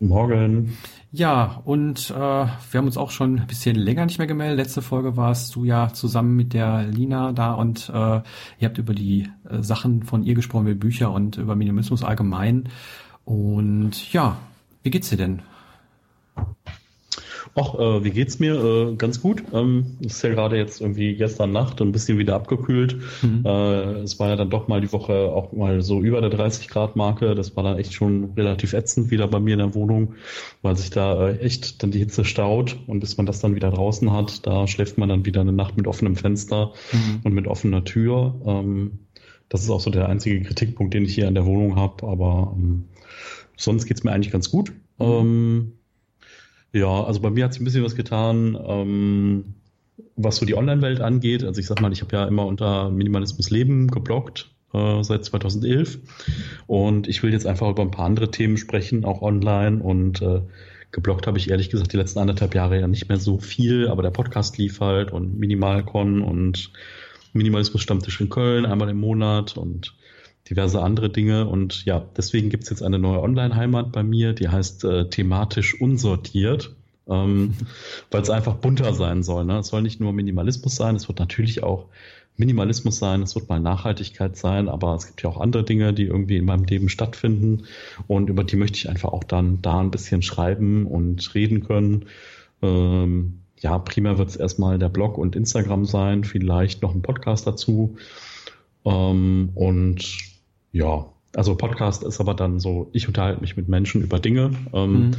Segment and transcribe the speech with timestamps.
[0.00, 0.76] Morgen.
[1.12, 4.58] Ja, und äh, wir haben uns auch schon ein bisschen länger nicht mehr gemeldet.
[4.58, 8.22] Letzte Folge warst du ja zusammen mit der Lina da und äh, ihr
[8.60, 12.68] habt über die äh, Sachen von ihr gesprochen, über Bücher und über Minimalismus allgemein.
[13.24, 14.36] Und ja,
[14.82, 15.40] wie geht's dir denn?
[17.56, 18.54] Ach, äh, wie geht's mir?
[18.56, 19.44] Äh, ganz gut.
[19.52, 22.96] Ähm, ist ja gerade jetzt irgendwie gestern Nacht ein bisschen wieder abgekühlt.
[23.22, 23.44] Mhm.
[23.44, 26.68] Äh, es war ja dann doch mal die Woche auch mal so über der 30
[26.68, 27.36] Grad Marke.
[27.36, 30.14] Das war dann echt schon relativ ätzend wieder bei mir in der Wohnung,
[30.62, 33.70] weil sich da äh, echt dann die Hitze staut und bis man das dann wieder
[33.70, 37.20] draußen hat, da schläft man dann wieder eine Nacht mit offenem Fenster mhm.
[37.22, 38.34] und mit offener Tür.
[38.44, 38.98] Ähm,
[39.48, 42.04] das ist auch so der einzige Kritikpunkt, den ich hier an der Wohnung habe.
[42.08, 42.86] Aber ähm,
[43.56, 44.72] sonst geht's mir eigentlich ganz gut.
[44.98, 45.04] Mhm.
[45.04, 45.72] Ähm,
[46.74, 49.54] ja, also bei mir hat sich ein bisschen was getan, ähm,
[50.16, 51.44] was so die Online-Welt angeht.
[51.44, 56.00] Also ich sag mal, ich habe ja immer unter Minimalismus Leben gebloggt äh, seit 2011
[56.66, 59.80] und ich will jetzt einfach über ein paar andere Themen sprechen, auch online.
[59.80, 60.42] Und äh,
[60.90, 64.02] gebloggt habe ich ehrlich gesagt die letzten anderthalb Jahre ja nicht mehr so viel, aber
[64.02, 66.72] der Podcast lief halt und Minimalcon und
[67.32, 69.56] Minimalismus Stammtisch in Köln einmal im Monat.
[69.56, 69.94] Und
[70.48, 71.46] diverse andere Dinge.
[71.46, 76.74] Und ja, deswegen gibt's jetzt eine neue Online-Heimat bei mir, die heißt äh, thematisch unsortiert.
[77.06, 77.54] Ähm,
[78.10, 79.44] weil es einfach bunter sein soll.
[79.44, 79.58] Ne?
[79.58, 81.86] Es soll nicht nur Minimalismus sein, es wird natürlich auch
[82.36, 86.04] Minimalismus sein, es wird mal Nachhaltigkeit sein, aber es gibt ja auch andere Dinge, die
[86.04, 87.64] irgendwie in meinem Leben stattfinden
[88.08, 92.06] und über die möchte ich einfach auch dann da ein bisschen schreiben und reden können.
[92.62, 97.46] Ähm, ja, primär wird es erstmal der Blog und Instagram sein, vielleicht noch ein Podcast
[97.46, 97.96] dazu.
[98.84, 100.33] Ähm, und
[100.74, 104.92] ja, also Podcast ist aber dann so, ich unterhalte mich mit Menschen über Dinge, ähm,
[104.92, 105.10] mhm.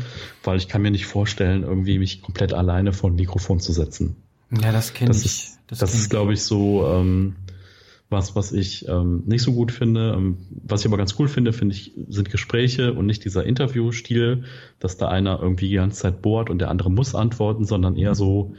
[0.43, 4.17] weil ich kann mir nicht vorstellen, irgendwie mich komplett alleine vor ein Mikrofon zu setzen.
[4.51, 5.25] Ja, das kenne ich.
[5.25, 7.35] Ist, das, das ist, glaube ich, so ähm,
[8.09, 10.13] was, was ich ähm, nicht so gut finde.
[10.15, 14.43] Ähm, was ich aber ganz cool finde, finde ich, sind Gespräche und nicht dieser Interviewstil,
[14.79, 18.13] dass da einer irgendwie die ganze Zeit bohrt und der andere muss antworten, sondern eher
[18.13, 18.55] so,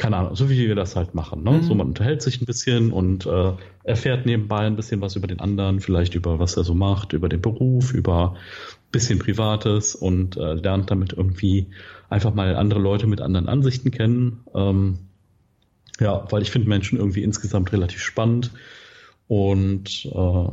[0.00, 1.44] keine Ahnung, so wie wir das halt machen.
[1.44, 1.50] Ne?
[1.50, 1.62] Mhm.
[1.62, 3.52] So man unterhält sich ein bisschen und äh,
[3.84, 7.28] erfährt nebenbei ein bisschen was über den anderen, vielleicht über was er so macht, über
[7.28, 11.66] den Beruf, über ein bisschen Privates und äh, lernt damit irgendwie
[12.08, 14.40] einfach mal andere Leute mit anderen Ansichten kennen.
[14.54, 15.00] Ähm,
[16.00, 18.52] ja, weil ich finde Menschen irgendwie insgesamt relativ spannend
[19.28, 20.48] und äh,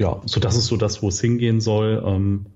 [0.00, 2.02] ja, so das ist so das, wo es hingehen soll.
[2.04, 2.46] Ähm,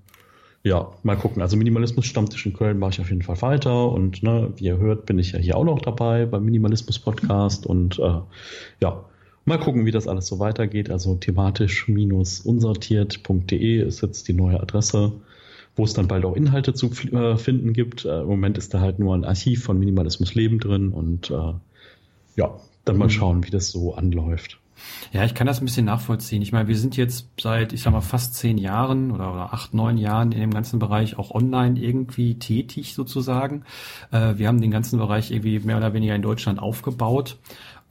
[0.63, 1.41] ja, mal gucken.
[1.41, 4.77] Also Minimalismus Stammtisch in Köln mache ich auf jeden Fall weiter und ne, wie ihr
[4.77, 8.21] hört, bin ich ja hier auch noch dabei beim Minimalismus Podcast und äh,
[8.81, 9.03] ja,
[9.43, 10.89] mal gucken, wie das alles so weitergeht.
[10.89, 15.11] Also thematisch-unsortiert.de ist jetzt die neue Adresse,
[15.75, 18.05] wo es dann bald auch Inhalte zu äh, finden gibt.
[18.05, 21.53] Äh, Im Moment ist da halt nur ein Archiv von Minimalismus Leben drin und äh,
[22.37, 23.09] ja, dann mal mhm.
[23.09, 24.59] schauen, wie das so anläuft.
[25.11, 26.41] Ja, ich kann das ein bisschen nachvollziehen.
[26.41, 29.73] Ich meine, wir sind jetzt seit, ich sag mal, fast zehn Jahren oder, oder acht,
[29.73, 33.63] neun Jahren in dem ganzen Bereich auch online irgendwie tätig sozusagen.
[34.11, 37.37] Äh, wir haben den ganzen Bereich irgendwie mehr oder weniger in Deutschland aufgebaut.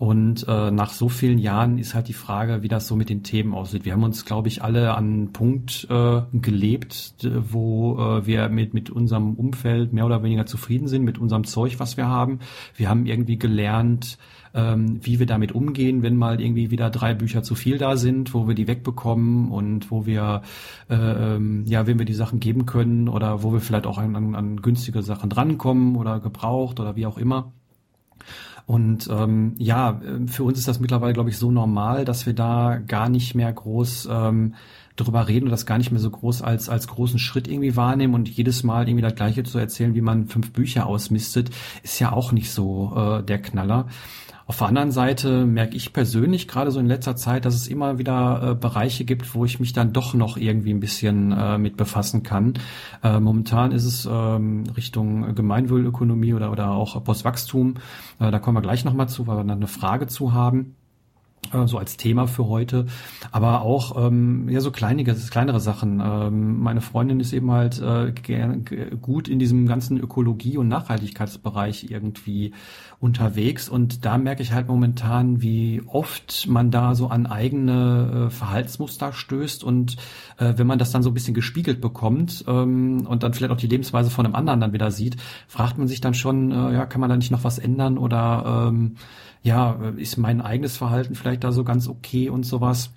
[0.03, 3.23] Und äh, nach so vielen Jahren ist halt die Frage, wie das so mit den
[3.23, 3.85] Themen aussieht.
[3.85, 8.75] Wir haben uns, glaube ich, alle an einen Punkt äh, gelebt, wo äh, wir mit,
[8.75, 12.41] mit unserem Umfeld mehr oder weniger zufrieden sind, mit unserem Zeug, was wir haben.
[12.75, 14.19] Wir haben irgendwie gelernt,
[14.55, 18.35] ähm, wie wir damit umgehen, wenn mal irgendwie wieder drei Bücher zu viel da sind,
[18.35, 20.43] wo wir die wegbekommen und wo wir,
[20.91, 24.17] äh, ähm, ja, wem wir die Sachen geben können oder wo wir vielleicht auch an,
[24.17, 27.53] an, an günstige Sachen drankommen oder gebraucht oder wie auch immer.
[28.67, 32.79] Und ähm, ja, für uns ist das mittlerweile, glaube ich, so normal, dass wir da
[32.79, 34.55] gar nicht mehr groß ähm,
[34.97, 38.15] drüber reden und das gar nicht mehr so groß als, als großen Schritt irgendwie wahrnehmen
[38.15, 41.51] und jedes Mal irgendwie das Gleiche zu erzählen, wie man fünf Bücher ausmistet,
[41.83, 43.89] ist ja auch nicht so äh, der Knaller.
[44.47, 47.99] Auf der anderen Seite merke ich persönlich gerade so in letzter Zeit, dass es immer
[47.99, 51.77] wieder äh, Bereiche gibt, wo ich mich dann doch noch irgendwie ein bisschen äh, mit
[51.77, 52.55] befassen kann.
[53.03, 57.75] Äh, momentan ist es ähm, Richtung Gemeinwohlökonomie oder, oder auch Postwachstum.
[58.19, 60.75] Äh, da kommen wir gleich nochmal zu, weil wir dann eine Frage zu haben.
[61.53, 62.87] äh, so als Thema für heute,
[63.31, 66.01] aber auch ähm, ja so kleinige, kleinere Sachen.
[66.05, 68.13] Ähm, meine Freundin ist eben halt äh,
[69.01, 72.53] gut in diesem ganzen Ökologie- und Nachhaltigkeitsbereich irgendwie
[73.03, 73.69] unterwegs.
[73.69, 79.13] Und da merke ich halt momentan, wie oft man da so an eigene äh, Verhaltensmuster
[79.13, 79.65] stößt.
[79.65, 79.97] Und
[80.39, 83.57] äh, wenn man das dann so ein bisschen gespiegelt bekommt ähm, und dann vielleicht auch
[83.57, 85.17] die Lebensweise von einem anderen dann wieder sieht,
[85.49, 87.99] fragt man sich dann schon, äh, ja, kann man da nicht noch was ändern?
[87.99, 88.95] Oder ähm,
[89.43, 92.93] ja, ist mein eigenes Verhalten vielleicht da so ganz okay und sowas.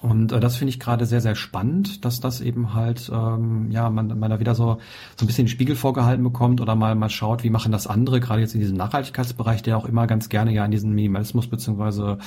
[0.00, 3.90] Und äh, das finde ich gerade sehr, sehr spannend, dass das eben halt, ähm, ja,
[3.90, 4.78] man, man da wieder so,
[5.16, 8.18] so ein bisschen den Spiegel vorgehalten bekommt oder mal, mal schaut, wie machen das andere,
[8.18, 12.18] gerade jetzt in diesem Nachhaltigkeitsbereich, der auch immer ganz gerne ja in diesen Minimalismus beziehungsweise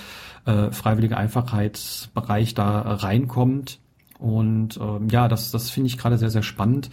[0.45, 3.79] äh, freiwillige Einfachheitsbereich da reinkommt.
[4.19, 6.89] Und ähm, ja, das, das finde ich gerade sehr, sehr spannend.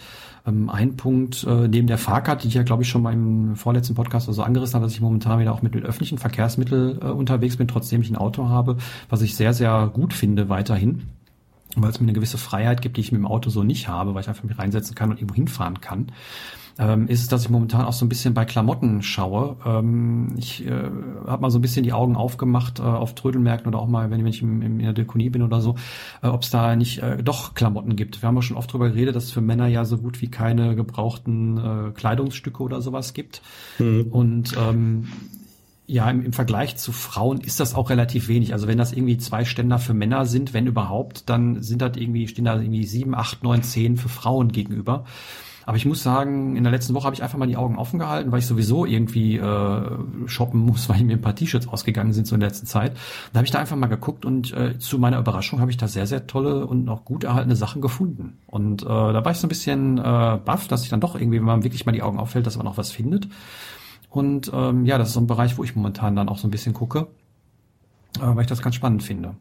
[0.47, 3.57] Ähm, ein Punkt äh, neben der Fahrkarte, die ich ja, glaube ich, schon mal im
[3.57, 7.05] vorletzten Podcast also angerissen habe, dass ich momentan wieder auch mit, mit öffentlichen Verkehrsmitteln äh,
[7.07, 8.77] unterwegs bin, trotzdem ich ein Auto habe,
[9.09, 11.03] was ich sehr, sehr gut finde weiterhin
[11.75, 14.15] weil es mir eine gewisse Freiheit gibt, die ich mit dem Auto so nicht habe,
[14.15, 16.13] weil ich einfach mich reinsetzen kann und irgendwo hinfahren kann
[16.79, 19.57] ähm, ist es, dass ich momentan auch so ein bisschen bei Klamotten schaue.
[19.65, 20.91] Ähm, ich äh,
[21.27, 24.21] habe mal so ein bisschen die Augen aufgemacht äh, auf Trödelmärkten oder auch mal, wenn,
[24.21, 25.77] wenn ich im, im, in der Dekonie bin oder so,
[26.23, 28.23] äh, ob es da nicht äh, doch Klamotten gibt.
[28.23, 30.31] Wir haben ja schon oft drüber geredet, dass es für Männer ja so gut wie
[30.31, 33.43] keine gebrauchten äh, Kleidungsstücke oder sowas gibt.
[33.79, 34.07] Mhm.
[34.11, 35.09] Und ähm,
[35.87, 38.53] ja, im, im Vergleich zu Frauen ist das auch relativ wenig.
[38.55, 42.29] Also wenn das irgendwie zwei Ständer für Männer sind, wenn überhaupt, dann sind das irgendwie,
[42.29, 45.05] stehen da irgendwie sieben, acht, neun, zehn für Frauen gegenüber.
[45.67, 47.99] Aber ich muss sagen, in der letzten Woche habe ich einfach mal die Augen offen
[47.99, 49.83] gehalten, weil ich sowieso irgendwie äh,
[50.27, 52.97] shoppen muss, weil mir ein paar T-Shirts ausgegangen sind so in der letzten Zeit.
[53.33, 55.89] Da habe ich da einfach mal geguckt und äh, zu meiner Überraschung habe ich da
[55.89, 58.39] sehr, sehr tolle und auch gut erhaltene Sachen gefunden.
[58.47, 61.39] Und äh, da war ich so ein bisschen äh, baff, dass ich dann doch irgendwie,
[61.39, 63.29] wenn man wirklich mal die Augen auffällt, dass man auch was findet.
[64.11, 66.51] Und ähm, ja, das ist so ein Bereich, wo ich momentan dann auch so ein
[66.51, 67.09] bisschen gucke,
[68.19, 69.37] äh, weil ich das ganz spannend finde.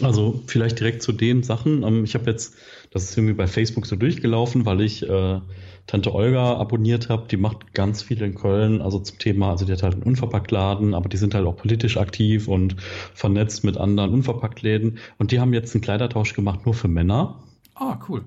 [0.00, 1.82] Also vielleicht direkt zu den Sachen.
[1.82, 2.54] Ähm, ich habe jetzt,
[2.90, 5.40] das ist irgendwie bei Facebook so durchgelaufen, weil ich äh,
[5.86, 7.26] Tante Olga abonniert habe.
[7.28, 10.94] Die macht ganz viel in Köln, also zum Thema, also die hat halt einen Unverpacktladen,
[10.94, 12.76] aber die sind halt auch politisch aktiv und
[13.14, 14.98] vernetzt mit anderen Unverpacktläden.
[15.18, 17.42] Und die haben jetzt einen Kleidertausch gemacht nur für Männer.
[17.74, 18.24] Ah, cool.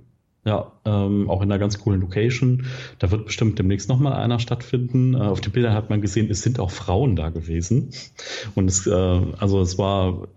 [0.47, 2.67] Ja, ähm, auch in einer ganz coolen Location.
[2.99, 5.15] Da wird bestimmt demnächst nochmal einer stattfinden.
[5.15, 7.89] Äh, auf den Bildern hat man gesehen, es sind auch Frauen da gewesen.
[8.53, 10.27] Und es, äh, also es war,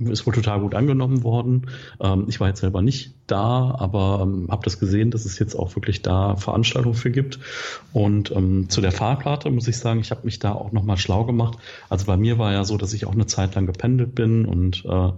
[0.00, 1.68] ist wohl total gut angenommen worden.
[2.00, 5.54] Ähm, ich war jetzt selber nicht da, aber ähm, habe das gesehen, dass es jetzt
[5.54, 7.38] auch wirklich da Veranstaltungen für gibt.
[7.92, 11.24] Und ähm, zu der Fahrkarte muss ich sagen, ich habe mich da auch nochmal schlau
[11.24, 11.56] gemacht.
[11.88, 14.84] Also bei mir war ja so, dass ich auch eine Zeit lang gependelt bin und
[14.86, 15.12] äh,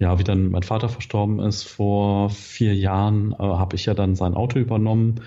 [0.00, 4.16] ja, wie dann mein Vater verstorben ist vor vier Jahren, äh, habe ich ja dann
[4.16, 5.20] sein Auto übernommen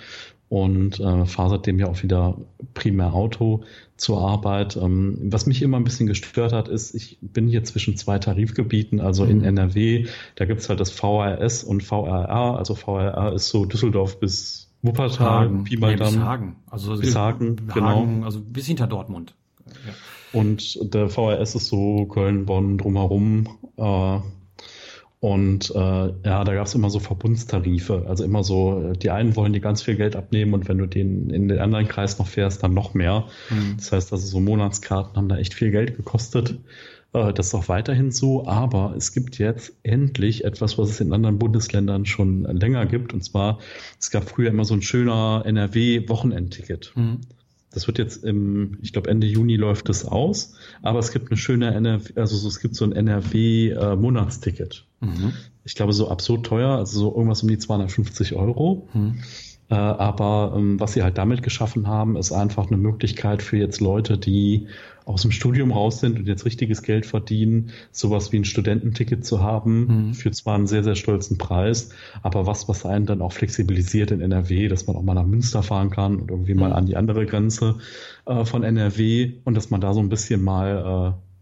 [0.49, 2.37] und äh, fahre seitdem ja auch wieder
[2.73, 3.63] primär Auto
[3.97, 4.75] zur Arbeit.
[4.75, 8.99] Ähm, was mich immer ein bisschen gestört hat, ist, ich bin hier zwischen zwei Tarifgebieten,
[8.99, 9.43] also in mhm.
[9.45, 12.57] NRW, da gibt's halt das VRS und VRR.
[12.57, 15.63] Also VRR ist so Düsseldorf bis Wuppertal, Hagen.
[15.65, 16.55] Pi mal nee, bis Hagen.
[16.69, 18.07] Also bis Hagen, genau.
[18.25, 19.35] Also bis hinter Dortmund.
[19.67, 20.39] Ja.
[20.39, 23.47] Und der VRS ist so Köln, Bonn drumherum.
[23.77, 24.19] Äh,
[25.23, 28.03] und äh, ja, da gab es immer so Verbundstarife.
[28.09, 31.29] Also immer so, die einen wollen dir ganz viel Geld abnehmen und wenn du den
[31.29, 33.23] in den anderen Kreis noch fährst, dann noch mehr.
[33.49, 33.75] Mhm.
[33.77, 36.59] Das heißt, also so Monatskarten haben da echt viel Geld gekostet.
[37.13, 41.13] Äh, das ist auch weiterhin so, aber es gibt jetzt endlich etwas, was es in
[41.13, 43.13] anderen Bundesländern schon länger gibt.
[43.13, 43.59] Und zwar,
[43.97, 46.91] es gab früher immer so ein schöner NRW-Wochenendticket.
[46.98, 47.21] Mhm.
[47.74, 51.38] Das wird jetzt im, ich glaube Ende Juni läuft es aus, aber es gibt eine
[51.38, 54.86] schöne NRW, also so, es gibt so ein NRW-Monatsticket.
[55.01, 55.34] Äh, mhm.
[55.65, 58.88] Ich glaube so absurd teuer, also so irgendwas um die 250 Euro.
[58.94, 59.20] Mhm.
[59.74, 63.82] Äh, aber ähm, was sie halt damit geschaffen haben, ist einfach eine Möglichkeit für jetzt
[63.82, 64.68] Leute, die
[65.06, 69.42] aus dem Studium raus sind und jetzt richtiges Geld verdienen, sowas wie ein Studententicket zu
[69.42, 70.13] haben, mhm.
[70.13, 71.89] für zwar einen sehr, sehr stolzen Preis,
[72.22, 75.63] aber was, was einen dann auch flexibilisiert in NRW, dass man auch mal nach Münster
[75.63, 76.60] fahren kann und irgendwie mhm.
[76.60, 77.80] mal an die andere Grenze
[78.27, 81.32] äh, von NRW und dass man da so ein bisschen mal äh,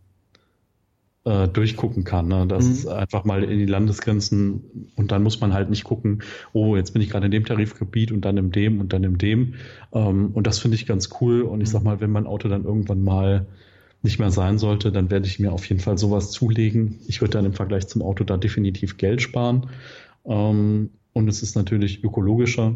[1.24, 2.28] äh, durchgucken kann.
[2.28, 2.46] Ne?
[2.48, 2.72] Das mhm.
[2.72, 6.24] ist einfach mal in die Landesgrenzen und dann muss man halt nicht gucken,
[6.54, 9.18] oh, jetzt bin ich gerade in dem Tarifgebiet und dann in dem und dann in
[9.18, 9.56] dem.
[9.94, 11.42] Ähm, und das finde ich ganz cool.
[11.42, 11.74] Und ich mhm.
[11.74, 13.46] sag mal, wenn mein Auto dann irgendwann mal
[14.04, 17.00] nicht mehr sein sollte, dann werde ich mir auf jeden Fall sowas zulegen.
[17.08, 19.68] Ich würde dann im Vergleich zum Auto da definitiv Geld sparen.
[20.26, 22.76] Ähm, und es ist natürlich ökologischer,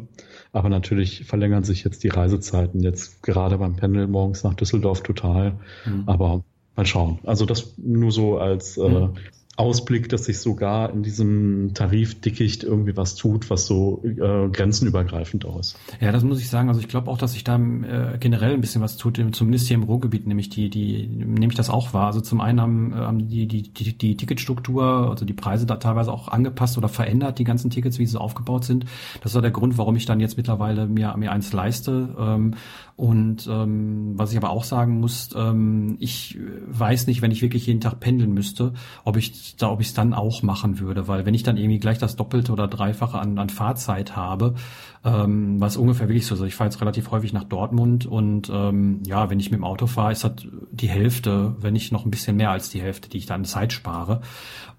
[0.52, 5.58] aber natürlich verlängern sich jetzt die Reisezeiten jetzt gerade beim Pendel morgens nach Düsseldorf total.
[5.86, 6.04] Mhm.
[6.06, 6.44] Aber
[6.75, 7.20] Mal schauen.
[7.24, 9.13] Also das nur so als, äh, mhm.
[9.58, 15.78] Ausblick, dass sich sogar in diesem Tarifdickicht irgendwie was tut, was so äh, grenzenübergreifend aus.
[16.02, 16.68] Ja, das muss ich sagen.
[16.68, 19.76] Also ich glaube auch, dass sich da äh, generell ein bisschen was tut, zumindest hier
[19.76, 22.08] im Ruhrgebiet, nämlich die, die, nehme ich das auch wahr.
[22.08, 25.78] Also zum einen haben, äh, haben die, die, die, die Ticketstruktur, also die Preise da
[25.78, 28.86] teilweise auch angepasst oder verändert, die ganzen Tickets, wie sie aufgebaut sind.
[29.22, 32.14] Das war der Grund, warum ich dann jetzt mittlerweile mir, mir eins leiste.
[32.20, 32.56] Ähm,
[32.98, 37.68] und ähm, was ich aber auch sagen muss, ähm, ich weiß nicht, wenn ich wirklich
[37.68, 41.25] jeden Tag pendeln müsste, ob ich da, ob ich es dann auch machen würde, weil
[41.25, 44.56] wenn ich dann irgendwie gleich das Doppelte oder Dreifache an, an Fahrzeit habe,
[45.04, 46.42] ähm, was ungefähr wirklich so ist.
[46.42, 49.64] Also ich fahre jetzt relativ häufig nach Dortmund und ähm, ja, wenn ich mit dem
[49.64, 50.34] Auto fahre, ist das
[50.72, 53.46] die Hälfte, wenn nicht noch ein bisschen mehr als die Hälfte, die ich da an
[53.46, 54.22] Zeit spare.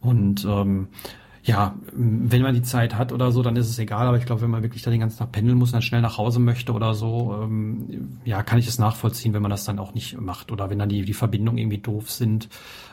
[0.00, 0.88] Und ähm,
[1.46, 4.08] ja, wenn man die Zeit hat oder so, dann ist es egal.
[4.08, 6.00] Aber ich glaube, wenn man wirklich da den ganzen Tag pendeln muss und dann schnell
[6.00, 9.78] nach Hause möchte oder so, ähm, ja, kann ich es nachvollziehen, wenn man das dann
[9.78, 10.50] auch nicht macht.
[10.50, 12.48] Oder wenn dann die, die Verbindungen irgendwie doof sind,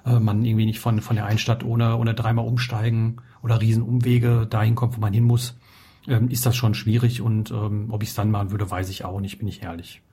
[0.05, 4.45] äh, man irgendwie nicht von, von der einen Stadt ohne, ohne dreimal umsteigen oder Riesenumwege
[4.47, 5.57] dahin kommt, wo man hin muss,
[6.07, 7.21] ähm, ist das schon schwierig.
[7.21, 10.03] Und ähm, ob ich es dann machen würde, weiß ich auch nicht, bin ich ehrlich.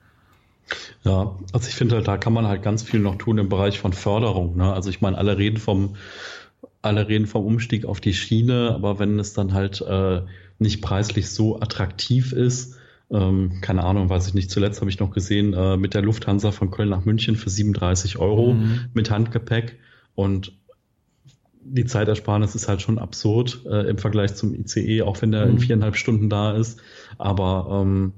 [1.03, 3.93] Ja, also ich finde da kann man halt ganz viel noch tun im Bereich von
[3.93, 4.55] Förderung.
[4.55, 4.73] Ne?
[4.73, 5.95] Also ich meine, alle reden vom
[6.81, 10.21] alle reden vom Umstieg auf die Schiene, aber wenn es dann halt äh,
[10.59, 12.77] nicht preislich so attraktiv ist,
[13.11, 16.51] ähm, keine Ahnung, weiß ich nicht, zuletzt habe ich noch gesehen, äh, mit der Lufthansa
[16.51, 18.85] von Köln nach München für 37 Euro mhm.
[18.93, 19.77] mit Handgepäck
[20.15, 20.53] und
[21.63, 25.51] die Zeitersparnis ist halt schon absurd äh, im Vergleich zum ICE, auch wenn der mhm.
[25.51, 26.79] in viereinhalb Stunden da ist.
[27.17, 28.13] Aber ähm,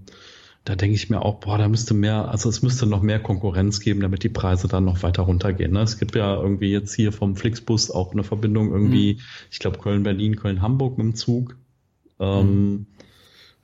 [0.65, 3.81] da denke ich mir auch, boah, da müsste mehr, also es müsste noch mehr Konkurrenz
[3.81, 5.73] geben, damit die Preise dann noch weiter runtergehen.
[5.73, 5.81] Ne?
[5.81, 9.19] Es gibt ja irgendwie jetzt hier vom Flixbus auch eine Verbindung irgendwie, mhm.
[9.51, 11.57] ich glaube Köln-Berlin, Köln-Hamburg mit dem Zug.
[12.19, 12.85] Ähm, mhm.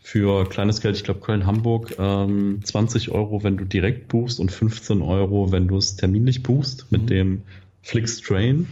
[0.02, 5.02] Für kleines Geld, ich glaube Köln-Hamburg, ähm, 20 Euro, wenn du direkt buchst und 15
[5.02, 7.08] Euro, wenn du es terminlich buchst mit mhm.
[7.08, 7.42] dem
[7.82, 8.68] Flix Train.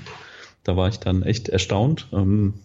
[0.63, 2.07] Da war ich dann echt erstaunt.
[2.12, 2.55] Ähm,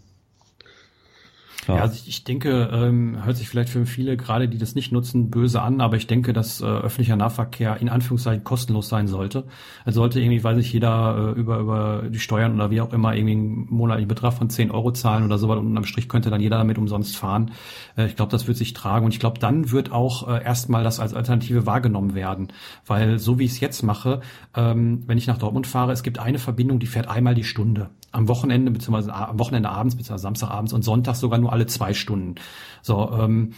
[1.68, 4.92] ja, ja also ich denke, ähm, hört sich vielleicht für viele, gerade die das nicht
[4.92, 9.44] nutzen, böse an, aber ich denke, dass äh, öffentlicher Nahverkehr in Anführungszeichen kostenlos sein sollte.
[9.84, 13.14] Es sollte irgendwie, weiß ich, jeder äh, über, über die Steuern oder wie auch immer
[13.14, 16.40] irgendwie einen monatlichen Betrag von 10 Euro zahlen oder so, und unterm Strich könnte dann
[16.40, 17.52] jeder damit umsonst fahren.
[17.96, 20.82] Äh, ich glaube, das wird sich tragen und ich glaube, dann wird auch äh, erstmal
[20.84, 22.48] das als Alternative wahrgenommen werden.
[22.86, 24.20] Weil so wie ich es jetzt mache,
[24.56, 27.90] ähm, wenn ich nach Dortmund fahre, es gibt eine Verbindung, die fährt einmal die Stunde
[28.12, 32.36] am Wochenende, beziehungsweise am Wochenende abends, beziehungsweise Samstagabends und Sonntag sogar nur alle zwei Stunden.
[32.82, 33.54] So, ähm,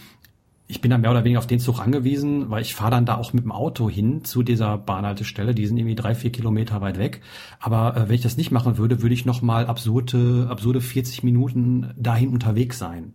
[0.67, 3.17] ich bin dann mehr oder weniger auf den Zug angewiesen, weil ich fahre dann da
[3.17, 5.53] auch mit dem Auto hin zu dieser Bahnhaltestelle.
[5.53, 7.21] Die sind irgendwie drei, vier Kilometer weit weg.
[7.59, 11.23] Aber äh, wenn ich das nicht machen würde, würde ich noch mal absurde, absurde 40
[11.23, 13.13] Minuten dahin unterwegs sein.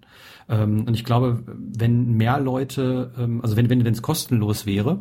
[0.49, 5.01] Ähm, und ich glaube, wenn mehr Leute, ähm, also wenn wenn es kostenlos wäre,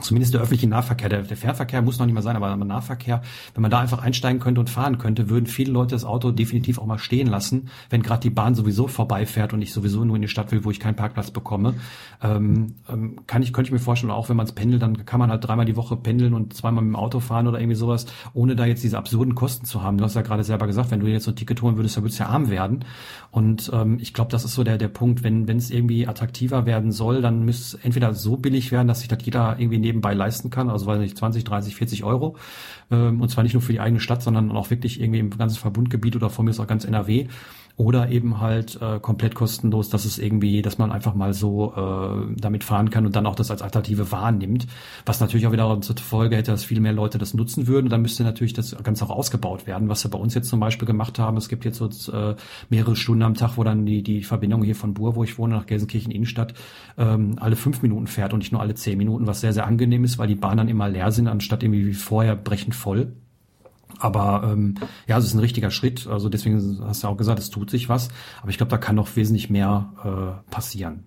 [0.00, 3.22] zumindest der öffentliche Nahverkehr, der, der Fernverkehr muss noch nicht mal sein, aber Nahverkehr,
[3.54, 6.78] wenn man da einfach einsteigen könnte und fahren könnte, würden viele Leute das Auto definitiv
[6.78, 10.22] auch mal stehen lassen, wenn gerade die Bahn sowieso vorbeifährt und ich sowieso nur in
[10.22, 11.74] die Stadt will, wo ich keinen Parkplatz bekomme.
[12.22, 15.18] Ähm, ähm, kann ich, könnte ich mir vorstellen, auch wenn man es pendelt, dann kann
[15.18, 18.06] man halt dreimal die Woche pendeln und zweimal mit dem Auto fahren oder irgendwie sowas,
[18.34, 19.98] ohne da jetzt diese absurden Kosten zu haben.
[19.98, 22.04] Du hast ja gerade selber gesagt, wenn du jetzt so ein Ticket holen würdest, dann
[22.04, 22.84] würdest du ja arm werden.
[23.30, 26.66] Und ähm, ich glaube, das ist so der, der Punkt, wenn wenn es irgendwie attraktiver
[26.66, 30.14] werden soll, dann müsste es entweder so billig werden, dass sich das jeder irgendwie nebenbei
[30.14, 32.36] leisten kann, also weiß nicht, 20, 30, 40 Euro.
[32.90, 35.58] Ähm, und zwar nicht nur für die eigene Stadt, sondern auch wirklich irgendwie im ganzen
[35.58, 37.28] Verbundgebiet oder von mir ist auch ganz NRW
[37.78, 42.34] oder eben halt äh, komplett kostenlos, dass es irgendwie, dass man einfach mal so äh,
[42.36, 44.66] damit fahren kann und dann auch das als Alternative wahrnimmt,
[45.06, 47.88] was natürlich auch wieder zur Folge hätte, dass viel mehr Leute das nutzen würden.
[47.88, 50.86] dann müsste natürlich das Ganze auch ausgebaut werden, was wir bei uns jetzt zum Beispiel
[50.86, 51.36] gemacht haben.
[51.36, 52.34] Es gibt jetzt so äh,
[52.68, 55.54] mehrere Stunden am Tag, wo dann die, die Verbindung hier von Bur, wo ich wohne,
[55.54, 56.54] nach Gelsenkirchen Innenstadt,
[56.96, 60.02] ähm, alle fünf Minuten fährt und nicht nur alle zehn Minuten, was sehr, sehr angenehm
[60.02, 63.12] ist, weil die Bahnen dann immer leer sind, anstatt irgendwie wie vorher brechend voll.
[63.98, 64.76] Aber ähm,
[65.06, 66.06] ja, es ist ein richtiger Schritt.
[66.06, 68.08] Also deswegen hast du auch gesagt, es tut sich was.
[68.40, 71.04] Aber ich glaube, da kann noch wesentlich mehr äh, passieren.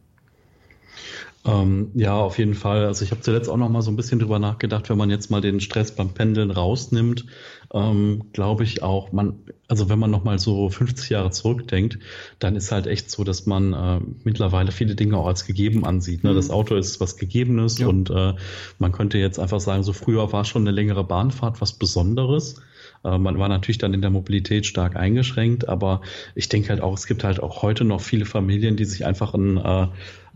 [1.44, 2.86] Ähm, ja, auf jeden Fall.
[2.86, 5.32] Also ich habe zuletzt auch noch mal so ein bisschen drüber nachgedacht, wenn man jetzt
[5.32, 7.26] mal den Stress beim Pendeln rausnimmt,
[7.74, 11.98] ähm, glaube ich auch, man, also wenn man noch mal so 50 Jahre zurückdenkt,
[12.38, 16.24] dann ist halt echt so, dass man äh, mittlerweile viele Dinge auch als gegeben ansieht.
[16.24, 16.32] Ne?
[16.32, 16.36] Mhm.
[16.36, 17.88] Das Auto ist was Gegebenes ja.
[17.88, 18.34] und äh,
[18.78, 22.62] man könnte jetzt einfach sagen, so früher war schon eine längere Bahnfahrt was Besonderes.
[23.04, 26.02] Äh, man war natürlich dann in der Mobilität stark eingeschränkt, aber
[26.36, 29.34] ich denke halt auch, es gibt halt auch heute noch viele Familien, die sich einfach
[29.34, 29.88] ein äh,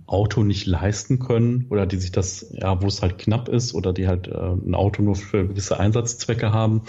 [0.08, 3.92] Auto nicht leisten können oder die sich das, ja, wo es halt knapp ist oder
[3.92, 6.84] die halt äh, ein Auto nur für gewisse Einsatzzwecke haben.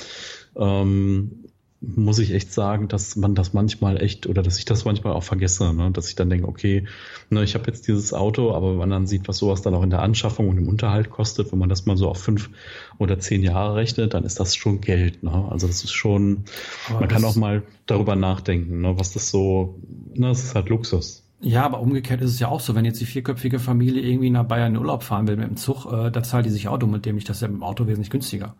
[0.54, 1.47] Ähm,
[1.80, 5.23] muss ich echt sagen, dass man das manchmal echt oder dass ich das manchmal auch
[5.23, 5.90] vergesse, ne?
[5.90, 6.87] dass ich dann denke, okay,
[7.28, 9.83] ne, ich habe jetzt dieses Auto, aber wenn man dann sieht, was sowas dann auch
[9.83, 12.50] in der Anschaffung und im Unterhalt kostet, wenn man das mal so auf fünf
[12.99, 15.23] oder zehn Jahre rechnet, dann ist das schon Geld.
[15.23, 15.49] Ne?
[15.50, 16.45] Also das ist schon,
[16.88, 18.99] aber man kann auch mal darüber nachdenken, ne?
[18.99, 19.78] was das so,
[20.14, 21.26] ne, das ist halt Luxus.
[21.40, 24.45] Ja, aber umgekehrt ist es ja auch so, wenn jetzt die vierköpfige Familie irgendwie nach
[24.45, 27.04] Bayern in Urlaub fahren will mit dem Zug, äh, da zahlt die sich Auto mit
[27.04, 28.54] dem nicht, das ist ja mit dem Auto wesentlich günstiger.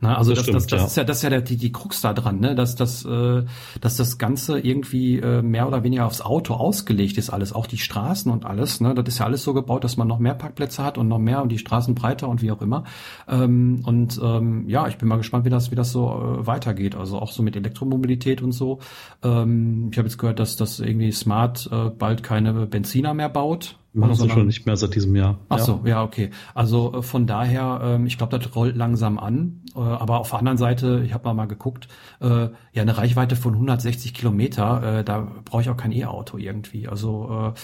[0.00, 0.86] Na, also das, das, das, das ja.
[0.86, 2.54] ist ja das ist ja der, die, die Krux da dran, ne?
[2.54, 3.44] dass, dass, äh,
[3.80, 7.78] dass das Ganze irgendwie äh, mehr oder weniger aufs Auto ausgelegt ist, alles, auch die
[7.78, 8.80] Straßen und alles.
[8.80, 8.94] Ne?
[8.94, 11.42] Das ist ja alles so gebaut, dass man noch mehr Parkplätze hat und noch mehr
[11.42, 12.84] und die Straßen breiter und wie auch immer.
[13.28, 16.94] Ähm, und ähm, ja, ich bin mal gespannt, wie das, wie das so äh, weitergeht.
[16.94, 18.80] Also auch so mit Elektromobilität und so.
[19.22, 23.76] Ähm, ich habe jetzt gehört, dass das irgendwie Smart äh, bald keine Benziner mehr baut.
[23.94, 25.38] Machen sie schon nicht mehr seit diesem Jahr.
[25.48, 25.64] Ach ja.
[25.64, 26.30] so, ja, okay.
[26.52, 29.62] Also äh, von daher, ähm, ich glaube, das rollt langsam an.
[29.76, 31.86] Äh, aber auf der anderen Seite, ich habe mal mal geguckt,
[32.20, 36.88] äh, ja, eine Reichweite von 160 Kilometer, da brauche ich auch kein E-Auto irgendwie.
[36.88, 37.54] Also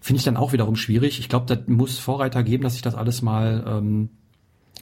[0.00, 1.20] finde ich dann auch wiederum schwierig.
[1.20, 4.10] Ich glaube, das muss Vorreiter geben, dass sich das alles mal ähm,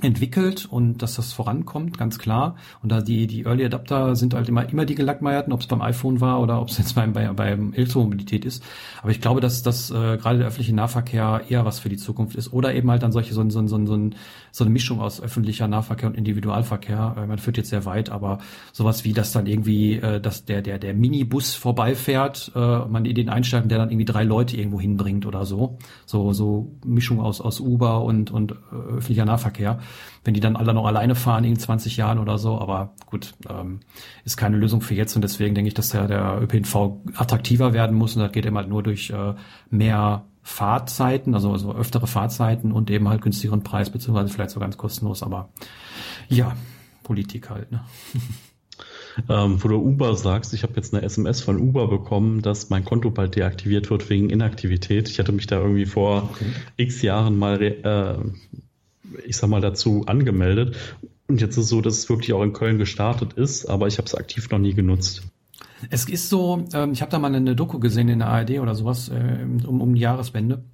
[0.05, 2.57] entwickelt und dass das vorankommt, ganz klar.
[2.83, 5.83] Und da die, die Early Adapter sind halt immer, immer die Gelackmeierten, ob es beim
[5.83, 8.63] iPhone war oder ob es jetzt beim, bei, beim Elektromobilität ist.
[9.03, 12.37] Aber ich glaube, dass das äh, gerade der öffentliche Nahverkehr eher was für die Zukunft
[12.37, 12.53] ist.
[12.53, 14.11] Oder eben halt dann solche, so, so, so, so,
[14.53, 17.17] so eine Mischung aus öffentlicher Nahverkehr und Individualverkehr.
[17.17, 18.39] Äh, man führt jetzt sehr weit, aber
[18.73, 23.15] sowas wie, dass dann irgendwie, äh, dass der, der, der Minibus vorbeifährt, äh, man in
[23.15, 25.79] den einsteigt der dann irgendwie drei Leute irgendwo hinbringt oder so.
[26.07, 28.55] So, so Mischung aus, aus Uber und, und äh,
[28.97, 29.81] öffentlicher Nahverkehr
[30.25, 32.59] wenn die dann alle noch alleine fahren in 20 Jahren oder so.
[32.59, 33.81] Aber gut, ähm,
[34.25, 37.97] ist keine Lösung für jetzt und deswegen denke ich, dass der, der ÖPNV attraktiver werden
[37.97, 39.35] muss und das geht immer halt nur durch äh,
[39.71, 44.79] mehr Fahrzeiten, also, also öftere Fahrzeiten und eben halt günstigeren Preis, beziehungsweise vielleicht so ganz
[44.79, 45.51] kostenlos, aber
[46.29, 46.57] ja,
[47.03, 47.71] Politik halt.
[47.71, 47.85] Ne?
[49.29, 52.85] Ähm, wo du Uber sagst, ich habe jetzt eine SMS von Uber bekommen, dass mein
[52.85, 55.09] Konto bald deaktiviert wird wegen Inaktivität.
[55.09, 56.45] Ich hatte mich da irgendwie vor okay.
[56.77, 58.17] x Jahren mal äh,
[59.27, 60.77] ich sag mal, dazu angemeldet.
[61.27, 63.99] Und jetzt ist es so, dass es wirklich auch in Köln gestartet ist, aber ich
[63.99, 65.23] habe es aktiv noch nie genutzt.
[65.91, 68.75] Es ist so, ähm, ich habe da mal eine Doku gesehen in der ARD oder
[68.75, 70.65] sowas äh, um, um die Jahreswende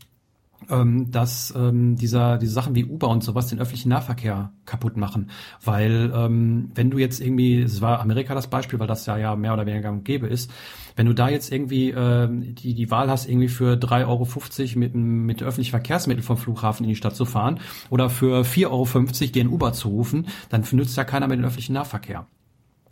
[0.71, 5.30] ähm, dass ähm, dieser diese Sachen wie Uber und sowas den öffentlichen Nahverkehr kaputt machen,
[5.64, 9.37] weil ähm, wenn du jetzt irgendwie, es war Amerika das Beispiel, weil das ja ja
[9.37, 10.50] mehr oder weniger und gäbe ist,
[10.97, 14.94] wenn du da jetzt irgendwie äh, die die Wahl hast irgendwie für 3,50 Euro mit
[14.94, 18.85] mit öffentlichen Verkehrsmitteln vom Flughafen in die Stadt zu fahren oder für 4,50 Euro
[19.33, 22.27] dir ein Uber zu rufen, dann nützt ja keiner mehr den öffentlichen Nahverkehr.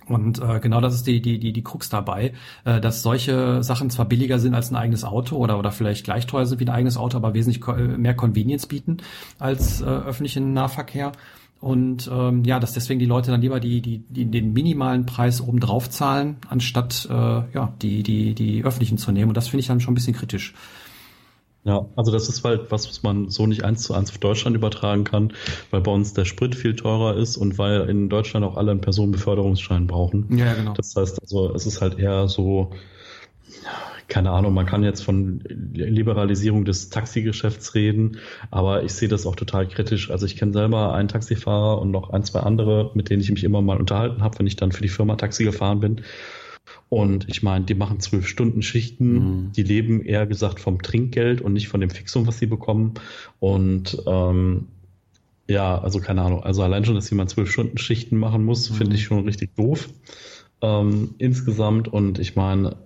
[0.08, 2.32] Und äh, genau das ist die, die, die, die Krux dabei,
[2.64, 6.26] äh, dass solche Sachen zwar billiger sind als ein eigenes Auto oder, oder vielleicht gleich
[6.26, 8.98] teuer sind wie ein eigenes Auto, aber wesentlich äh, mehr Convenience bieten
[9.38, 11.12] als äh, öffentlichen Nahverkehr.
[11.60, 15.40] Und ähm, ja, dass deswegen die Leute dann lieber die, die, die den minimalen Preis
[15.40, 19.28] oben drauf zahlen, anstatt äh, ja, die, die, die öffentlichen zu nehmen.
[19.28, 20.54] Und das finde ich dann schon ein bisschen kritisch.
[21.64, 24.56] Ja, also das ist halt was, was man so nicht eins zu eins auf Deutschland
[24.56, 25.32] übertragen kann,
[25.70, 28.80] weil bei uns der Sprit viel teurer ist und weil in Deutschland auch alle einen
[28.80, 30.36] Personenbeförderungsschein brauchen.
[30.36, 30.74] Ja, genau.
[30.74, 32.72] Das heißt also, es ist halt eher so,
[34.08, 38.18] keine Ahnung, man kann jetzt von Liberalisierung des Taxigeschäfts reden,
[38.50, 40.10] aber ich sehe das auch total kritisch.
[40.10, 43.44] Also ich kenne selber einen Taxifahrer und noch ein, zwei andere, mit denen ich mich
[43.44, 46.00] immer mal unterhalten habe, wenn ich dann für die Firma Taxi gefahren bin.
[46.88, 49.52] Und ich meine, die machen zwölf Stunden Schichten, mhm.
[49.52, 52.94] die leben eher gesagt vom Trinkgeld und nicht von dem Fixum, was sie bekommen.
[53.40, 54.68] Und ähm,
[55.48, 58.74] ja, also keine Ahnung, also allein schon, dass jemand zwölf Stunden Schichten machen muss, mhm.
[58.74, 59.88] finde ich schon richtig doof.
[60.60, 62.76] Ähm, insgesamt und ich meine,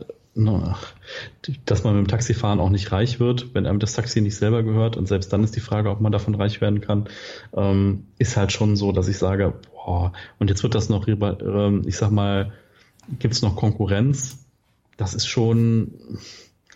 [1.64, 4.62] dass man mit dem Taxifahren auch nicht reich wird, wenn einem das Taxi nicht selber
[4.62, 4.98] gehört.
[4.98, 7.08] Und selbst dann ist die Frage, ob man davon reich werden kann,
[7.54, 11.82] ähm, ist halt schon so, dass ich sage, boah, und jetzt wird das noch, ähm,
[11.86, 12.52] ich sag mal,
[13.18, 14.44] gibt es noch Konkurrenz?
[14.96, 15.92] Das ist schon,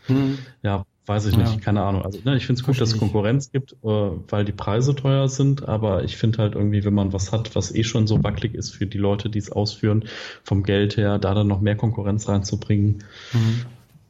[0.07, 0.39] hm.
[0.63, 1.61] ja, weiß ich nicht, ja.
[1.61, 2.03] keine Ahnung.
[2.03, 5.29] Also ne, ich finde es gut, dass es Konkurrenz gibt, äh, weil die Preise teuer
[5.29, 8.55] sind, aber ich finde halt irgendwie, wenn man was hat, was eh schon so wackelig
[8.55, 10.05] ist für die Leute, die es ausführen,
[10.45, 13.05] vom Geld her, da dann noch mehr Konkurrenz reinzubringen.
[13.33, 13.63] Mhm.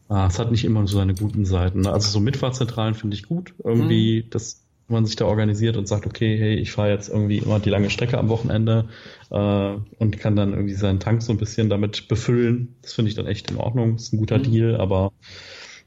[0.09, 1.83] Ah, es hat nicht immer so seine guten Seiten.
[1.83, 1.93] Ne?
[1.93, 3.55] Also so Mitfahrzentralen finde ich gut.
[3.63, 4.31] Irgendwie, mhm.
[4.31, 7.61] das wenn man sich da organisiert und sagt, okay, hey, ich fahre jetzt irgendwie immer
[7.61, 8.89] die lange Strecke am Wochenende
[9.31, 12.75] äh, und kann dann irgendwie seinen Tank so ein bisschen damit befüllen.
[12.83, 13.93] Das finde ich dann echt in Ordnung.
[13.93, 14.43] Das ist ein guter mhm.
[14.43, 15.13] Deal, aber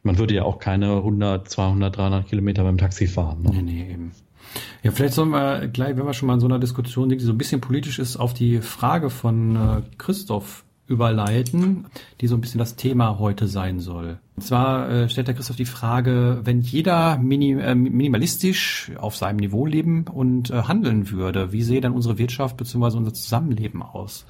[0.04, 3.42] man würde ja auch keine 100, 200, 300 Kilometer beim Taxi fahren.
[3.42, 3.52] Ne?
[3.56, 4.12] Nee, nee, eben.
[4.84, 7.26] Ja, vielleicht sollen wir gleich, wenn wir schon mal in so einer Diskussion sind, die
[7.26, 11.86] so ein bisschen politisch ist, auf die Frage von äh, Christoph überleiten,
[12.20, 14.20] die so ein bisschen das Thema heute sein soll.
[14.36, 19.38] Und zwar äh, stellt der Christoph die Frage, wenn jeder mini, äh, minimalistisch auf seinem
[19.38, 22.98] Niveau leben und äh, handeln würde, wie sähe dann unsere Wirtschaft bzw.
[22.98, 24.26] unser Zusammenleben aus?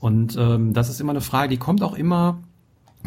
[0.00, 2.42] Und ähm, das ist immer eine Frage, die kommt auch immer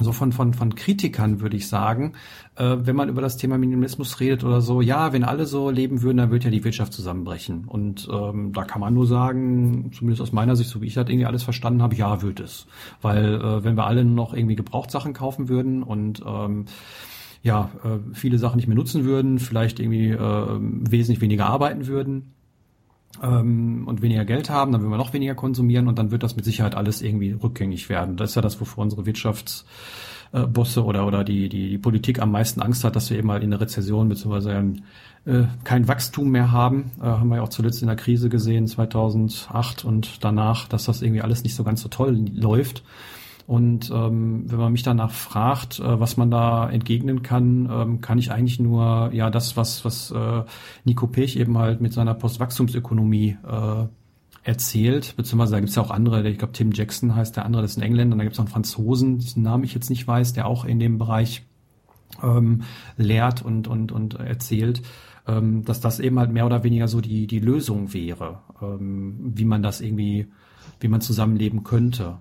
[0.03, 2.13] so von, von, von Kritikern würde ich sagen,
[2.55, 6.01] äh, wenn man über das Thema Minimalismus redet oder so, ja, wenn alle so leben
[6.01, 7.65] würden, dann würde ja die Wirtschaft zusammenbrechen.
[7.65, 11.07] Und ähm, da kann man nur sagen, zumindest aus meiner Sicht, so wie ich das
[11.09, 12.67] irgendwie alles verstanden habe, ja, würde es.
[13.01, 16.65] Weil äh, wenn wir alle nur noch irgendwie Gebrauchtsachen kaufen würden und ähm,
[17.41, 22.34] ja, äh, viele Sachen nicht mehr nutzen würden, vielleicht irgendwie äh, wesentlich weniger arbeiten würden,
[23.23, 26.35] ähm, und weniger Geld haben, dann würden wir noch weniger konsumieren und dann wird das
[26.35, 28.17] mit Sicherheit alles irgendwie rückgängig werden.
[28.17, 32.61] Das ist ja das, wovor unsere Wirtschaftsbosse oder, oder die, die, die Politik am meisten
[32.61, 34.73] Angst hat, dass wir eben mal in eine Rezession beziehungsweise
[35.25, 36.91] äh, kein Wachstum mehr haben.
[36.99, 41.01] Äh, haben wir ja auch zuletzt in der Krise gesehen, 2008 und danach, dass das
[41.01, 42.83] irgendwie alles nicht so ganz so toll läuft.
[43.47, 48.17] Und ähm, wenn man mich danach fragt, äh, was man da entgegnen kann, ähm, kann
[48.17, 50.43] ich eigentlich nur ja das, was, was äh,
[50.83, 53.85] Nico Pech eben halt mit seiner Postwachstumsökonomie äh,
[54.45, 57.71] erzählt, beziehungsweise da gibt's ja auch andere, ich glaube Tim Jackson heißt der andere, das
[57.71, 60.47] ist ein Engländer, da gibt's auch einen Franzosen, dessen Namen ich jetzt nicht weiß, der
[60.47, 61.43] auch in dem Bereich
[62.23, 62.63] ähm,
[62.97, 64.81] lehrt und, und, und erzählt,
[65.27, 69.45] ähm, dass das eben halt mehr oder weniger so die, die Lösung wäre, ähm, wie
[69.45, 70.27] man das irgendwie,
[70.79, 72.17] wie man zusammenleben könnte.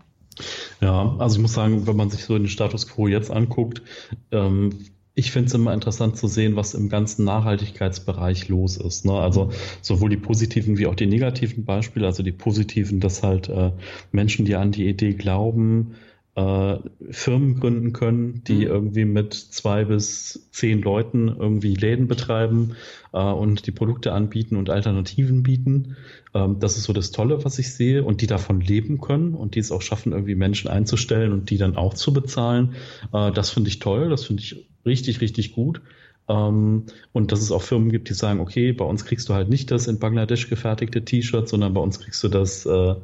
[0.80, 3.82] Ja, also ich muss sagen, wenn man sich so den Status quo jetzt anguckt,
[4.30, 4.70] ähm,
[5.14, 9.04] ich finde es immer interessant zu sehen, was im ganzen Nachhaltigkeitsbereich los ist.
[9.04, 9.12] Ne?
[9.12, 12.06] Also sowohl die positiven wie auch die negativen Beispiele.
[12.06, 13.70] Also die positiven, dass halt äh,
[14.10, 15.94] Menschen, die an die Idee glauben,
[16.36, 16.78] äh,
[17.10, 18.72] Firmen gründen können, die mhm.
[18.72, 22.74] irgendwie mit zwei bis zehn Leuten irgendwie Läden betreiben
[23.12, 25.96] äh, und die Produkte anbieten und Alternativen bieten.
[26.34, 29.54] Ähm, das ist so das Tolle, was ich sehe und die davon leben können und
[29.54, 32.74] die es auch schaffen, irgendwie Menschen einzustellen und die dann auch zu bezahlen.
[33.12, 35.80] Äh, das finde ich toll, das finde ich richtig, richtig gut.
[36.28, 39.48] Ähm, und dass es auch Firmen gibt, die sagen, okay, bei uns kriegst du halt
[39.48, 42.94] nicht das in Bangladesch gefertigte T-Shirt, sondern bei uns kriegst du das äh,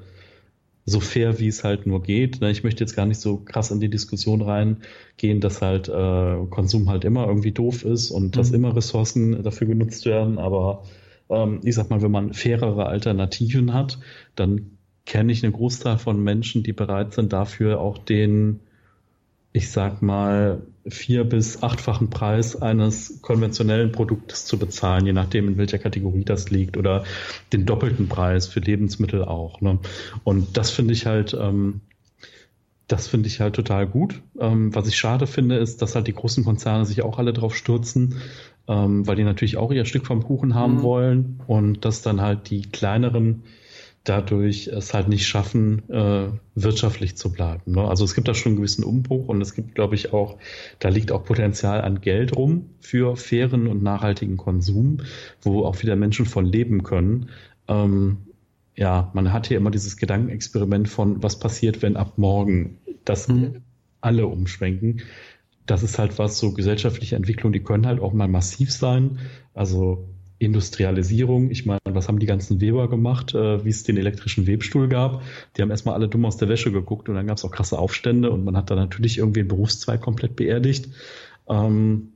[0.87, 2.41] so fair, wie es halt nur geht.
[2.41, 6.47] Ne, ich möchte jetzt gar nicht so krass in die Diskussion reingehen, dass halt äh,
[6.51, 8.31] Konsum halt immer irgendwie doof ist und mhm.
[8.33, 10.39] dass immer Ressourcen dafür genutzt werden.
[10.39, 10.85] Aber
[11.29, 13.99] ähm, ich sag mal, wenn man fairere Alternativen hat,
[14.37, 18.61] dann kenne ich einen Großteil von Menschen, die bereit sind, dafür auch den
[19.53, 25.59] ich sag mal, vier- bis achtfachen Preis eines konventionellen Produktes zu bezahlen, je nachdem, in
[25.59, 27.05] welcher Kategorie das liegt, oder
[27.53, 29.61] den doppelten Preis für Lebensmittel auch.
[29.61, 29.79] Ne?
[30.25, 31.81] Und das finde ich halt, ähm,
[32.89, 34.21] das finde ich halt total gut.
[34.39, 37.55] Ähm, was ich schade finde, ist, dass halt die großen Konzerne sich auch alle drauf
[37.55, 38.17] stürzen,
[38.67, 40.83] ähm, weil die natürlich auch ihr Stück vom Kuchen haben mhm.
[40.83, 43.43] wollen und dass dann halt die kleineren
[44.05, 47.73] dadurch es halt nicht schaffen, äh, wirtschaftlich zu bleiben.
[47.73, 47.87] Ne?
[47.87, 50.39] Also es gibt da schon einen gewissen Umbruch und es gibt, glaube ich, auch,
[50.79, 55.03] da liegt auch Potenzial an Geld rum für fairen und nachhaltigen Konsum,
[55.43, 57.29] wo auch wieder Menschen von leben können.
[57.69, 58.19] Ähm,
[58.75, 63.63] ja, man hat hier immer dieses Gedankenexperiment von, was passiert, wenn ab morgen das mhm.
[64.01, 65.03] alle umschwenken.
[65.67, 69.19] Das ist halt was, so gesellschaftliche Entwicklungen, die können halt auch mal massiv sein.
[69.53, 70.09] Also
[70.41, 71.51] Industrialisierung.
[71.51, 75.23] Ich meine, was haben die ganzen Weber gemacht, äh, wie es den elektrischen Webstuhl gab?
[75.57, 77.79] Die haben erstmal alle dumm aus der Wäsche geguckt und dann gab es auch krasse
[77.79, 80.89] Aufstände und man hat da natürlich irgendwie einen Berufszweig komplett beerdigt.
[81.47, 82.13] Ähm,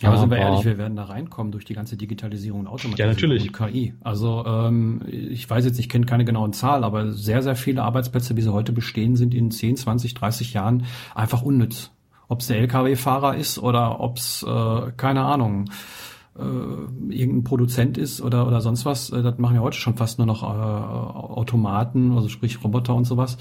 [0.00, 3.08] ja, aber sind wir ehrlich, wir werden da reinkommen durch die ganze Digitalisierung und Automatisierung
[3.08, 3.48] ja, natürlich.
[3.48, 3.94] und KI.
[4.02, 8.36] Also ähm, ich weiß jetzt, ich kenne keine genauen Zahlen, aber sehr, sehr viele Arbeitsplätze,
[8.36, 10.84] wie sie heute bestehen, sind in 10, 20, 30 Jahren
[11.16, 11.90] einfach unnütz.
[12.28, 15.70] Ob es der Lkw-Fahrer ist oder ob es, äh, keine Ahnung,
[16.38, 20.18] äh, irgendein Produzent ist oder, oder sonst was, äh, das machen ja heute schon fast
[20.18, 23.38] nur noch äh, Automaten, also sprich Roboter und sowas.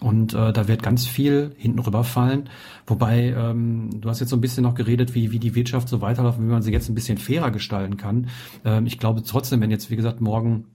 [0.00, 2.48] Und äh, da wird ganz viel hinten rüberfallen.
[2.86, 6.00] Wobei, ähm, du hast jetzt so ein bisschen noch geredet, wie, wie die Wirtschaft so
[6.00, 8.28] weiterläuft, wie man sie jetzt ein bisschen fairer gestalten kann.
[8.64, 10.66] Ähm, ich glaube trotzdem, wenn jetzt, wie gesagt, morgen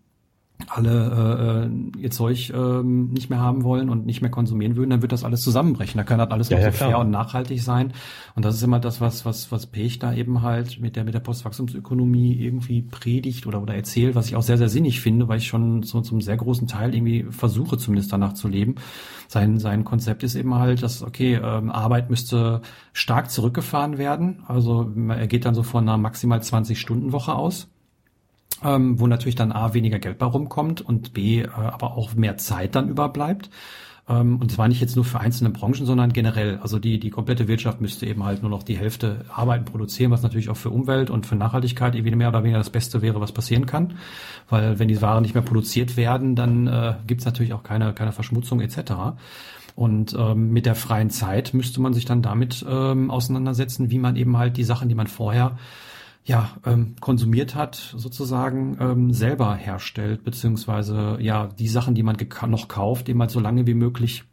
[0.68, 5.02] alle äh, ihr Zeug äh, nicht mehr haben wollen und nicht mehr konsumieren würden, dann
[5.02, 5.98] wird das alles zusammenbrechen.
[5.98, 7.94] Da kann das alles ja, noch ja, so fair und nachhaltig sein.
[8.36, 11.13] Und das ist immer das, was, was, was Pech da eben halt mit der, mit
[11.13, 15.38] der Postwachstumsökonomie irgendwie predigt oder, oder erzählt, was ich auch sehr, sehr sinnig finde, weil
[15.39, 18.76] ich schon so zum sehr großen Teil irgendwie versuche, zumindest danach zu leben.
[19.28, 22.62] Sein, sein Konzept ist eben halt, dass, okay, ähm, Arbeit müsste
[22.94, 24.44] stark zurückgefahren werden.
[24.48, 27.68] Also er geht dann so von einer maximal 20-Stunden-Woche aus
[28.63, 32.38] ähm, wo natürlich dann A weniger Geld bei rumkommt und B äh, aber auch mehr
[32.38, 33.50] Zeit dann überbleibt.
[34.08, 36.60] Ähm, und zwar nicht jetzt nur für einzelne Branchen, sondern generell.
[36.62, 40.22] Also die, die komplette Wirtschaft müsste eben halt nur noch die Hälfte arbeiten, produzieren, was
[40.22, 43.32] natürlich auch für Umwelt und für Nachhaltigkeit irgendwie mehr oder weniger das Beste wäre, was
[43.32, 43.98] passieren kann.
[44.50, 47.94] Weil wenn die Waren nicht mehr produziert werden, dann äh, gibt es natürlich auch keine,
[47.94, 48.94] keine Verschmutzung etc.
[49.76, 54.15] Und ähm, mit der freien Zeit müsste man sich dann damit ähm, auseinandersetzen, wie man
[54.15, 55.58] eben halt die Sachen, die man vorher
[56.26, 62.68] ja, ähm, konsumiert hat, sozusagen ähm, selber herstellt, beziehungsweise ja, die Sachen, die man noch
[62.68, 64.24] kauft, eben halt so lange wie möglich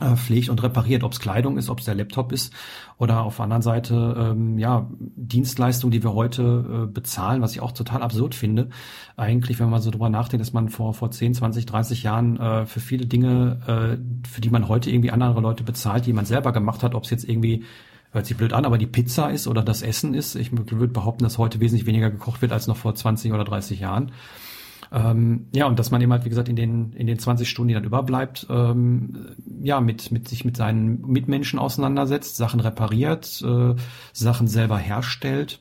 [0.00, 2.54] äh, pflegt und repariert, ob es Kleidung ist, ob es der Laptop ist
[2.98, 7.60] oder auf der anderen Seite ähm, ja Dienstleistungen, die wir heute äh, bezahlen, was ich
[7.60, 8.70] auch total absurd finde.
[9.16, 12.66] Eigentlich, wenn man so drüber nachdenkt, dass man vor vor 10, 20, 30 Jahren äh,
[12.66, 16.52] für viele Dinge, äh, für die man heute irgendwie andere Leute bezahlt, die man selber
[16.52, 17.64] gemacht hat, ob es jetzt irgendwie
[18.16, 20.34] hört sich blöd an, aber die Pizza ist oder das Essen ist.
[20.34, 23.80] Ich würde behaupten, dass heute wesentlich weniger gekocht wird als noch vor 20 oder 30
[23.80, 24.12] Jahren.
[24.92, 27.68] Ähm, ja, und dass man eben halt, wie gesagt, in den, in den 20 Stunden,
[27.68, 33.74] die dann überbleibt, ähm, ja, mit, mit sich mit seinen Mitmenschen auseinandersetzt, Sachen repariert, äh,
[34.12, 35.60] Sachen selber herstellt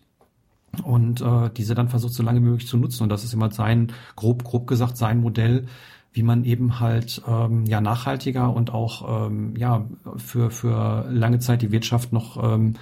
[0.83, 3.03] und äh, diese dann versucht, so lange wie möglich zu nutzen.
[3.03, 5.67] Und das ist immer sein, grob, grob gesagt, sein Modell,
[6.15, 11.61] wie man eben halt ähm, ja nachhaltiger und auch ähm, ja für für lange Zeit
[11.61, 12.75] die Wirtschaft noch ähm,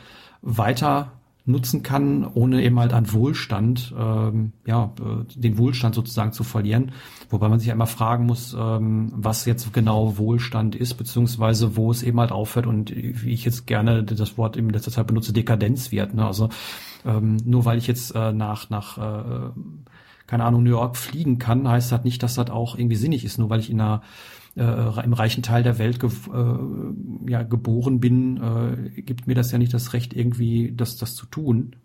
[0.44, 1.14] weiter
[1.46, 6.94] nutzen kann, ohne eben halt an Wohlstand, ähm, ja, äh, den Wohlstand sozusagen zu verlieren.
[7.30, 11.92] Wobei man sich ja immer fragen muss, ähm, was jetzt genau Wohlstand ist, beziehungsweise wo
[11.92, 15.34] es eben halt aufhört und wie ich jetzt gerne das Wort in letzter Zeit benutze,
[15.34, 16.14] Dekadenz wird.
[16.14, 16.26] Ne?
[16.26, 16.48] Also
[17.04, 19.50] ähm, nur weil ich jetzt äh, nach, nach äh,
[20.34, 23.38] keine Ahnung, New York fliegen kann, heißt das nicht, dass das auch irgendwie sinnig ist,
[23.38, 24.02] nur weil ich in einer
[24.56, 29.52] äh, im reichen Teil der Welt ge äh, ja, geboren bin, äh, gibt mir das
[29.52, 31.76] ja nicht das Recht, irgendwie das, das zu tun.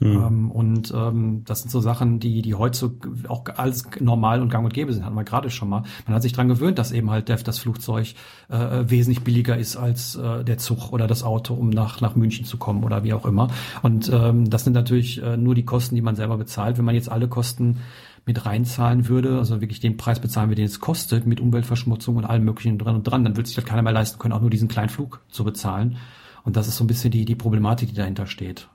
[0.00, 0.06] Mhm.
[0.06, 2.92] Ähm, und ähm, das sind so Sachen, die, die heute
[3.28, 5.84] auch als normal und gang und gäbe sind, hatten wir gerade schon mal.
[6.06, 8.14] Man hat sich dran gewöhnt, dass eben halt das Flugzeug
[8.48, 12.44] äh, wesentlich billiger ist als äh, der Zug oder das Auto, um nach, nach München
[12.44, 13.48] zu kommen oder wie auch immer.
[13.82, 16.78] Und ähm, das sind natürlich äh, nur die Kosten, die man selber bezahlt.
[16.78, 17.78] Wenn man jetzt alle Kosten
[18.26, 22.24] mit reinzahlen würde, also wirklich den Preis bezahlen wir, den es kostet, mit Umweltverschmutzung und
[22.24, 24.50] allem möglichen dran und dran, dann würde sich halt keiner mehr leisten können, auch nur
[24.50, 25.96] diesen kleinen Flug zu bezahlen.
[26.42, 28.68] Und das ist so ein bisschen die, die Problematik, die dahinter steht.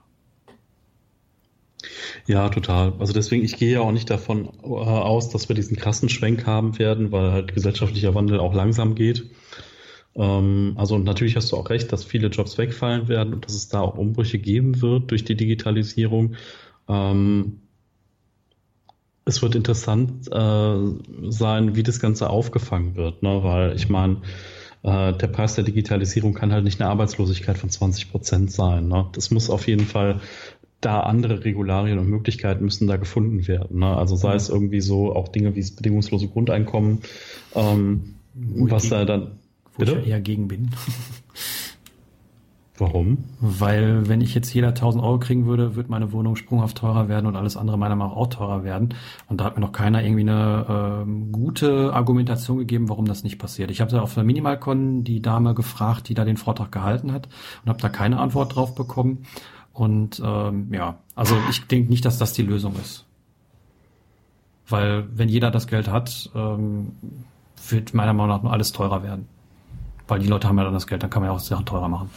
[2.26, 2.94] Ja, total.
[2.98, 6.46] Also deswegen, ich gehe ja auch nicht davon äh, aus, dass wir diesen krassen Schwenk
[6.46, 9.30] haben werden, weil halt gesellschaftlicher Wandel auch langsam geht.
[10.14, 13.68] Ähm, also natürlich hast du auch recht, dass viele Jobs wegfallen werden und dass es
[13.68, 16.34] da auch Umbrüche geben wird durch die Digitalisierung.
[16.88, 17.60] Ähm,
[19.24, 23.42] es wird interessant äh, sein, wie das Ganze aufgefangen wird, ne?
[23.42, 24.22] weil ich meine,
[24.82, 28.88] äh, der Preis der Digitalisierung kann halt nicht eine Arbeitslosigkeit von 20 Prozent sein.
[28.88, 29.08] Ne?
[29.12, 30.20] Das muss auf jeden Fall
[30.82, 33.78] da andere Regularien und Möglichkeiten müssen da gefunden werden.
[33.78, 33.96] Ne?
[33.96, 34.36] Also sei mhm.
[34.36, 36.98] es irgendwie so auch Dinge wie das bedingungslose Grundeinkommen,
[37.54, 39.38] ähm, was da dann.
[39.74, 39.92] Wo bitte?
[40.00, 40.70] ich ja eher gegen bin.
[42.78, 43.18] Warum?
[43.38, 47.26] Weil wenn ich jetzt jeder 1000 Euro kriegen würde, würde meine Wohnung sprunghaft teurer werden
[47.26, 48.94] und alles andere meiner Meinung nach auch teurer werden.
[49.28, 53.38] Und da hat mir noch keiner irgendwie eine äh, gute Argumentation gegeben, warum das nicht
[53.38, 53.70] passiert.
[53.70, 57.28] Ich habe da auf der Minimalcon die Dame gefragt, die da den Vortrag gehalten hat
[57.62, 59.26] und habe da keine Antwort drauf bekommen.
[59.72, 63.06] Und ähm, ja, also ich denke nicht, dass das die Lösung ist.
[64.68, 66.92] Weil wenn jeder das Geld hat, ähm,
[67.68, 69.28] wird meiner Meinung nach nur alles teurer werden.
[70.08, 71.88] Weil die Leute haben ja dann das Geld, dann kann man ja auch Sachen teurer
[71.88, 72.10] machen.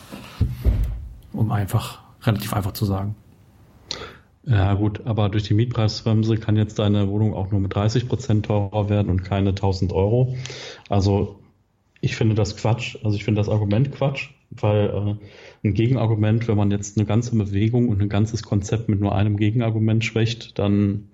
[1.34, 3.16] Um einfach, relativ einfach zu sagen.
[4.46, 8.46] Ja gut, aber durch die Mietpreisbremse kann jetzt deine Wohnung auch nur mit 30 Prozent
[8.46, 10.36] teurer werden und keine 1000 Euro.
[10.88, 11.40] Also
[12.00, 12.98] ich finde das Quatsch.
[13.04, 17.36] Also ich finde das Argument Quatsch, weil äh, ein Gegenargument, wenn man jetzt eine ganze
[17.36, 21.10] Bewegung und ein ganzes Konzept mit nur einem Gegenargument schwächt, dann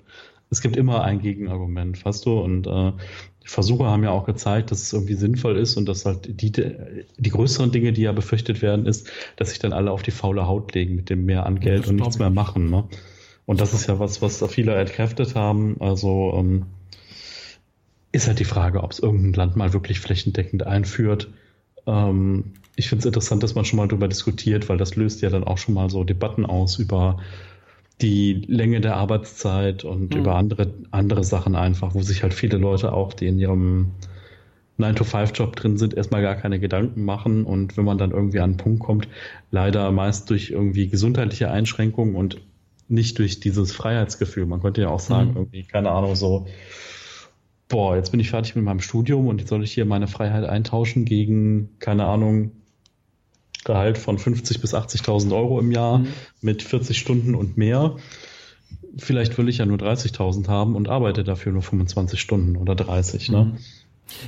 [0.52, 2.38] es gibt immer ein Gegenargument, weißt du?
[2.40, 2.92] Und äh,
[3.44, 6.52] die Versuche haben ja auch gezeigt, dass es irgendwie sinnvoll ist und dass halt die,
[6.52, 10.48] die größeren Dinge, die ja befürchtet werden, ist, dass sich dann alle auf die faule
[10.48, 12.70] Haut legen mit dem mehr an Geld und nichts mehr machen.
[12.70, 12.84] Ne?
[13.46, 15.78] Und das ist ja was, was viele entkräftet haben.
[15.80, 16.66] Also ähm,
[18.12, 21.30] ist halt die Frage, ob es irgendein Land mal wirklich flächendeckend einführt.
[21.88, 25.30] Ähm, ich finde es interessant, dass man schon mal darüber diskutiert, weil das löst ja
[25.30, 27.20] dann auch schon mal so Debatten aus über
[28.02, 30.22] die Länge der Arbeitszeit und mhm.
[30.22, 33.92] über andere, andere Sachen einfach, wo sich halt viele Leute auch, die in ihrem
[34.80, 38.58] 9-to-5-Job drin sind, erstmal gar keine Gedanken machen und wenn man dann irgendwie an einen
[38.58, 39.08] Punkt kommt,
[39.52, 42.42] leider meist durch irgendwie gesundheitliche Einschränkungen und
[42.88, 44.46] nicht durch dieses Freiheitsgefühl.
[44.46, 45.38] Man könnte ja auch sagen, mhm.
[45.38, 46.48] irgendwie, keine Ahnung, so,
[47.72, 50.44] boah, jetzt bin ich fertig mit meinem Studium und jetzt soll ich hier meine Freiheit
[50.44, 52.52] eintauschen gegen, keine Ahnung,
[53.64, 56.08] Gehalt von 50 bis 80.000 Euro im Jahr mhm.
[56.42, 57.96] mit 40 Stunden und mehr.
[58.98, 63.30] Vielleicht will ich ja nur 30.000 haben und arbeite dafür nur 25 Stunden oder 30.
[63.30, 63.46] Ne?
[63.46, 63.58] Mhm.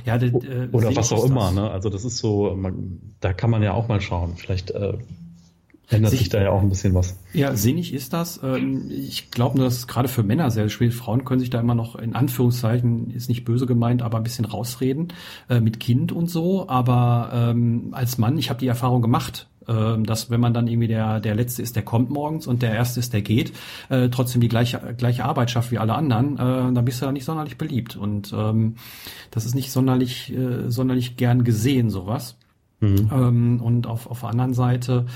[0.06, 1.50] Ja, äh, oder was auch immer.
[1.50, 1.68] Ne?
[1.68, 4.34] Also das ist so, man, da kann man ja auch mal schauen.
[4.36, 4.94] Vielleicht äh,
[5.90, 7.16] ändert sich, sich, da ja auch ein bisschen was.
[7.32, 8.40] Ja, sinnig ist das.
[8.42, 11.74] Ähm, ich glaube dass es gerade für Männer sehr schwierig Frauen können sich da immer
[11.74, 15.12] noch in Anführungszeichen, ist nicht böse gemeint, aber ein bisschen rausreden
[15.48, 16.68] äh, mit Kind und so.
[16.68, 20.88] Aber ähm, als Mann, ich habe die Erfahrung gemacht, äh, dass wenn man dann irgendwie
[20.88, 23.52] der, der Letzte ist, der kommt morgens und der Erste ist, der geht,
[23.88, 27.12] äh, trotzdem die gleiche, gleiche Arbeit schafft wie alle anderen, äh, dann bist du da
[27.12, 27.96] nicht sonderlich beliebt.
[27.96, 28.76] Und ähm,
[29.30, 32.36] das ist nicht sonderlich, äh, sonderlich gern gesehen, sowas.
[32.80, 33.10] Mhm.
[33.12, 35.06] Ähm, und auf, auf der anderen Seite,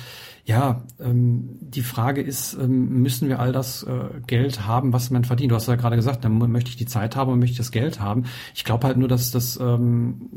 [0.49, 5.25] ja, ähm, die Frage ist, ähm, müssen wir all das äh, Geld haben, was man
[5.25, 5.53] verdient?
[5.53, 7.71] Du hast ja gerade gesagt, dann möchte ich die Zeit haben und möchte ich das
[7.71, 8.25] Geld haben.
[8.55, 10.31] Ich glaube halt nur, dass das, ähm,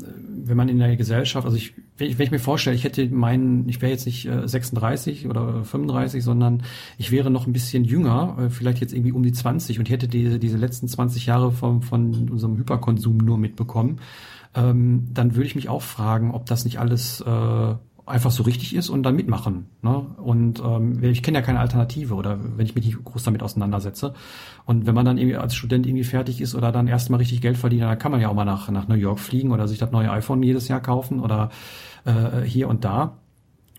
[0.44, 3.08] wenn man in der Gesellschaft, also ich, wenn ich, wenn ich mir vorstelle, ich hätte
[3.08, 6.62] meinen, ich wäre jetzt nicht äh, 36 oder 35, sondern
[6.98, 10.08] ich wäre noch ein bisschen jünger, äh, vielleicht jetzt irgendwie um die 20 und hätte
[10.08, 13.98] diese, diese letzten 20 Jahre von, von unserem Hyperkonsum nur mitbekommen,
[14.54, 18.74] ähm, dann würde ich mich auch fragen, ob das nicht alles äh, einfach so richtig
[18.74, 19.66] ist und dann mitmachen.
[19.80, 19.94] Ne?
[19.94, 24.14] Und ähm, ich kenne ja keine Alternative oder wenn ich mich nicht groß damit auseinandersetze.
[24.64, 27.56] Und wenn man dann irgendwie als Student irgendwie fertig ist oder dann erstmal richtig Geld
[27.56, 29.92] verdient, dann kann man ja auch mal nach, nach New York fliegen oder sich das
[29.92, 31.50] neue iPhone jedes Jahr kaufen oder
[32.04, 33.18] äh, hier und da.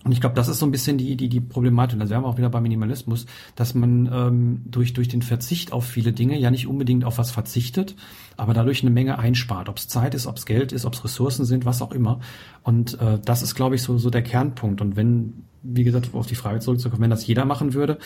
[0.03, 1.99] Und ich glaube, das ist so ein bisschen die, die, die Problematik.
[1.99, 5.85] Da wären wir auch wieder beim Minimalismus, dass man ähm, durch, durch den Verzicht auf
[5.85, 7.95] viele Dinge ja nicht unbedingt auf was verzichtet,
[8.35, 9.69] aber dadurch eine Menge einspart.
[9.69, 12.19] Ob es Zeit ist, ob es Geld ist, ob es Ressourcen sind, was auch immer.
[12.63, 14.81] Und äh, das ist, glaube ich, so, so der Kernpunkt.
[14.81, 17.97] Und wenn, wie gesagt, auf die Frage zurückzukommen, wenn das jeder machen würde,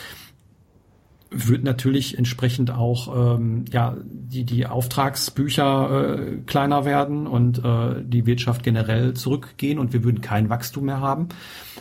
[1.30, 8.24] wird natürlich entsprechend auch ähm, ja die die Auftragsbücher äh, kleiner werden und äh, die
[8.24, 11.28] Wirtschaft generell zurückgehen und wir würden kein Wachstum mehr haben.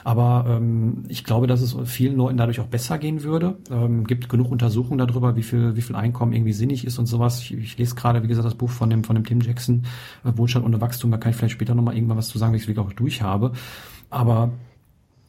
[0.04, 3.58] Aber ähm, ich glaube, dass es vielen Leuten dadurch auch besser gehen würde.
[3.72, 7.40] Ähm, gibt genug Untersuchungen darüber, wie viel wie viel Einkommen irgendwie sinnig ist und sowas.
[7.42, 9.84] Ich, ich lese gerade, wie gesagt, das Buch von dem von dem Tim Jackson
[10.26, 11.12] äh, Wohlstand ohne Wachstum.
[11.12, 12.86] Da kann ich vielleicht später noch mal irgendwann was zu sagen, wie ich es wirklich
[12.86, 13.54] auch durch habe.
[14.10, 14.52] Aber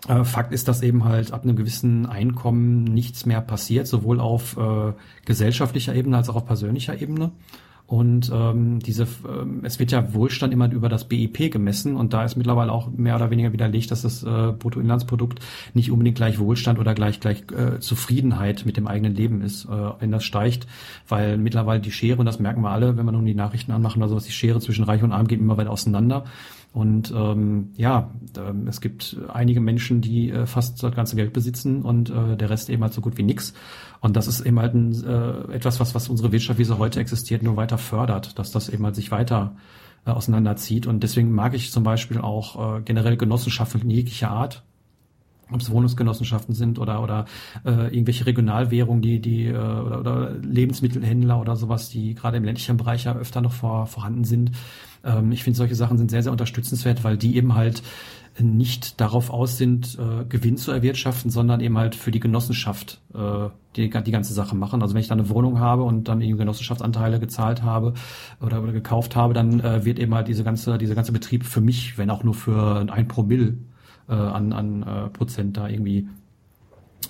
[0.06, 4.92] Fakt ist, dass eben halt ab einem gewissen Einkommen nichts mehr passiert, sowohl auf äh,
[5.24, 7.32] gesellschaftlicher Ebene als auch auf persönlicher Ebene.
[7.88, 12.22] Und ähm, diese, ähm, es wird ja Wohlstand immer über das BIP gemessen und da
[12.22, 15.40] ist mittlerweile auch mehr oder weniger widerlegt, dass das äh, Bruttoinlandsprodukt
[15.72, 19.90] nicht unbedingt gleich Wohlstand oder gleich gleich äh, Zufriedenheit mit dem eigenen Leben ist, äh,
[20.00, 20.66] wenn das steigt,
[21.08, 24.02] weil mittlerweile die Schere und das merken wir alle, wenn wir nun die Nachrichten anmachen
[24.02, 26.24] oder sowas, die Schere zwischen Reich und Arm geht immer weiter auseinander
[26.72, 31.82] und ähm, ja, ähm, es gibt einige Menschen, die äh, fast das ganze Geld besitzen
[31.82, 33.54] und äh, der Rest eben halt so gut wie nix.
[34.00, 37.00] Und das ist eben halt ein, äh, etwas, was, was unsere Wirtschaft, wie sie heute
[37.00, 39.56] existiert, nur weiter fördert, dass das eben halt sich weiter
[40.06, 40.86] äh, auseinanderzieht.
[40.86, 44.62] Und deswegen mag ich zum Beispiel auch äh, generell Genossenschaften jeglicher Art,
[45.50, 47.24] ob es Wohnungsgenossenschaften sind oder oder
[47.64, 52.76] äh, irgendwelche Regionalwährungen, die die äh, oder, oder Lebensmittelhändler oder sowas, die gerade im ländlichen
[52.76, 54.52] Bereich ja öfter noch vor, vorhanden sind.
[55.04, 57.82] Ähm, ich finde solche Sachen sind sehr sehr unterstützenswert, weil die eben halt
[58.40, 63.48] nicht darauf aus sind, äh, Gewinn zu erwirtschaften, sondern eben halt für die Genossenschaft äh,
[63.76, 64.82] die, die ganze Sache machen.
[64.82, 67.94] Also wenn ich da eine Wohnung habe und dann eben Genossenschaftsanteile gezahlt habe
[68.40, 71.60] oder, oder gekauft habe, dann äh, wird eben halt diese ganze, dieser ganze Betrieb für
[71.60, 73.58] mich, wenn auch nur für ein Promille
[74.08, 76.08] äh, an, an äh, Prozent da irgendwie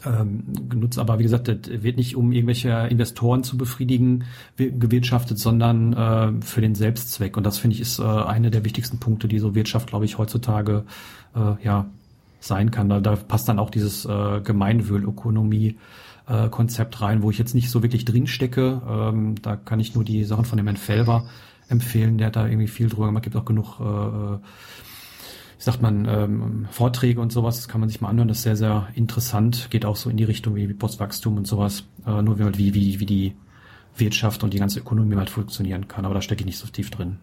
[0.05, 0.99] ähm, genutzt.
[0.99, 4.25] Aber wie gesagt, das wird nicht um irgendwelche Investoren zu befriedigen
[4.57, 7.37] gewirtschaftet, sondern äh, für den Selbstzweck.
[7.37, 10.19] Und das finde ich ist äh, eine der wichtigsten Punkte, die so Wirtschaft, glaube ich,
[10.19, 10.85] heutzutage
[11.35, 11.87] äh, ja
[12.41, 12.89] sein kann.
[12.89, 15.77] Da, da passt dann auch dieses äh, Gemeinwohlökonomie
[16.29, 18.81] äh, Konzept rein, wo ich jetzt nicht so wirklich drin stecke.
[18.89, 21.27] Ähm, da kann ich nur die Sachen von dem Herrn Felber
[21.69, 22.19] empfehlen.
[22.19, 23.25] Der hat da irgendwie viel drüber gemacht.
[23.25, 24.39] Gibt auch genug äh,
[25.59, 28.43] wie sagt man, ähm, Vorträge und sowas, das kann man sich mal anhören, das ist
[28.45, 32.23] sehr, sehr interessant, geht auch so in die Richtung wie, wie Postwachstum und sowas, äh,
[32.23, 33.35] nur wie, wie, wie die
[33.97, 36.91] Wirtschaft und die ganze Ökonomie halt funktionieren kann, aber da stecke ich nicht so tief
[36.91, 37.19] drin.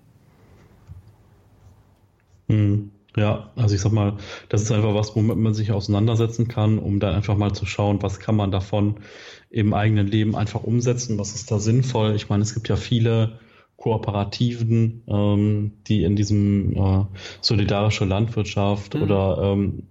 [2.50, 2.92] Hm.
[3.18, 4.18] Ja, also ich sag mal,
[4.50, 8.02] das ist einfach was, womit man sich auseinandersetzen kann, um dann einfach mal zu schauen,
[8.02, 8.98] was kann man davon
[9.50, 12.14] im eigenen Leben einfach umsetzen, was ist da sinnvoll.
[12.16, 13.40] Ich meine, es gibt ja viele
[13.86, 17.06] Kooperativen, ähm, die in diesem äh,
[17.40, 19.04] solidarische Landwirtschaft mhm.
[19.04, 19.84] oder ähm,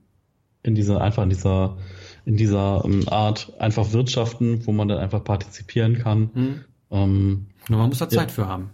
[0.65, 1.77] in dieser einfach in dieser
[2.25, 6.31] in dieser ähm, Art einfach wirtschaften, wo man dann einfach partizipieren kann.
[6.35, 6.61] Mhm.
[6.91, 8.35] Ähm, Nur man muss da Zeit ja.
[8.35, 8.71] für haben.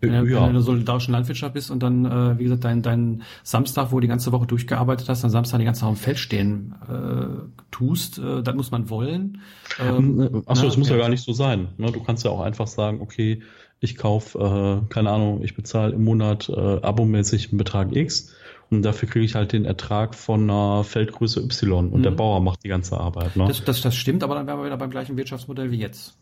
[0.00, 0.22] Wenn, ja.
[0.22, 3.92] wenn du in der solidarischen Landwirtschaft bist und dann, äh, wie gesagt, dein, dein Samstag,
[3.92, 6.74] wo du die ganze Woche durchgearbeitet hast, dann Samstag die ganze Woche im Feld stehen
[6.88, 9.42] äh, tust, äh, das muss man wollen.
[9.78, 10.94] Ähm, Achso, das muss ja.
[10.94, 11.68] ja gar nicht so sein.
[11.76, 11.92] Ne?
[11.92, 13.42] Du kannst ja auch einfach sagen, okay,
[13.80, 18.34] ich kaufe, äh, keine Ahnung, ich bezahle im Monat äh, abomäßig einen Betrag X
[18.68, 22.02] und dafür kriege ich halt den Ertrag von einer Feldgröße Y und mhm.
[22.02, 23.36] der Bauer macht die ganze Arbeit.
[23.36, 23.46] Ne?
[23.48, 26.14] Das, das, das stimmt, aber dann wären wir wieder beim gleichen Wirtschaftsmodell wie jetzt.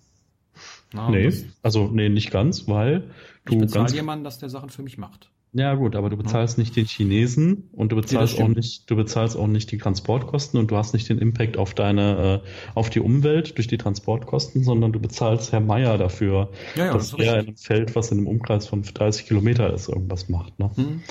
[0.93, 1.31] Na, nee,
[1.63, 3.11] also nee, nicht ganz, weil
[3.45, 5.31] du ich bezahle jemanden, dass der Sachen für mich macht.
[5.53, 9.37] Ja gut, aber du bezahlst nicht den Chinesen und du bezahlst auch nicht, du bezahlst
[9.37, 13.01] auch nicht die Transportkosten und du hast nicht den Impact auf deine, äh, auf die
[13.01, 17.41] Umwelt durch die Transportkosten, sondern du bezahlst Herr Meier dafür, ja, ja, dass das er
[17.41, 20.59] in einem Feld, was in einem Umkreis von 30 Kilometer ist, irgendwas macht.
[20.59, 20.71] Ne?
[20.75, 21.03] Hm.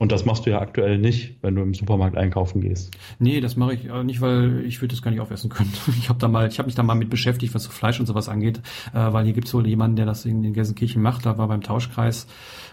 [0.00, 2.90] Und das machst du ja aktuell nicht, wenn du im Supermarkt einkaufen gehst.
[3.18, 5.70] Nee, das mache ich äh, nicht, weil ich würde das gar nicht aufessen können.
[5.98, 8.06] Ich habe da mal, ich habe mich da mal mit beschäftigt, was so Fleisch und
[8.06, 8.62] sowas angeht,
[8.94, 11.26] äh, weil hier gibt's wohl jemanden, der das in den Gelsenkirchen macht.
[11.26, 12.26] Da war beim Tauschkreis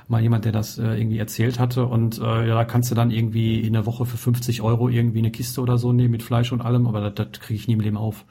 [0.08, 1.86] mal jemand, der das äh, irgendwie erzählt hatte.
[1.86, 5.20] Und äh, ja, da kannst du dann irgendwie in der Woche für 50 Euro irgendwie
[5.20, 7.74] eine Kiste oder so nehmen mit Fleisch und allem, aber das, das kriege ich nie
[7.74, 8.26] im Leben auf.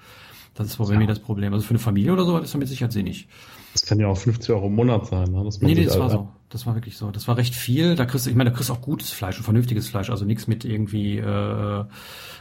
[0.55, 0.95] Das ist wohl ja.
[0.95, 1.53] bei mir das Problem.
[1.53, 3.29] Also für eine Familie oder so ist damit sicher sinnig.
[3.75, 5.31] Das kann ja auch 50 Euro im Monat sein.
[5.31, 5.47] Ne?
[5.61, 6.29] nee, nee, das war so.
[6.49, 7.11] Das war wirklich so.
[7.11, 7.95] Das war recht viel.
[7.95, 10.09] Da kriegst du, ich meine, da kriegst du auch gutes Fleisch und vernünftiges Fleisch.
[10.09, 11.85] Also nichts mit irgendwie, äh,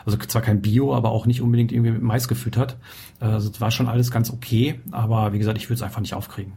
[0.06, 2.78] also zwar kein Bio, aber auch nicht unbedingt irgendwie mit Mais gefüttert.
[3.20, 4.80] Also das war schon alles ganz okay.
[4.92, 6.54] Aber wie gesagt, ich würde es einfach nicht aufkriegen.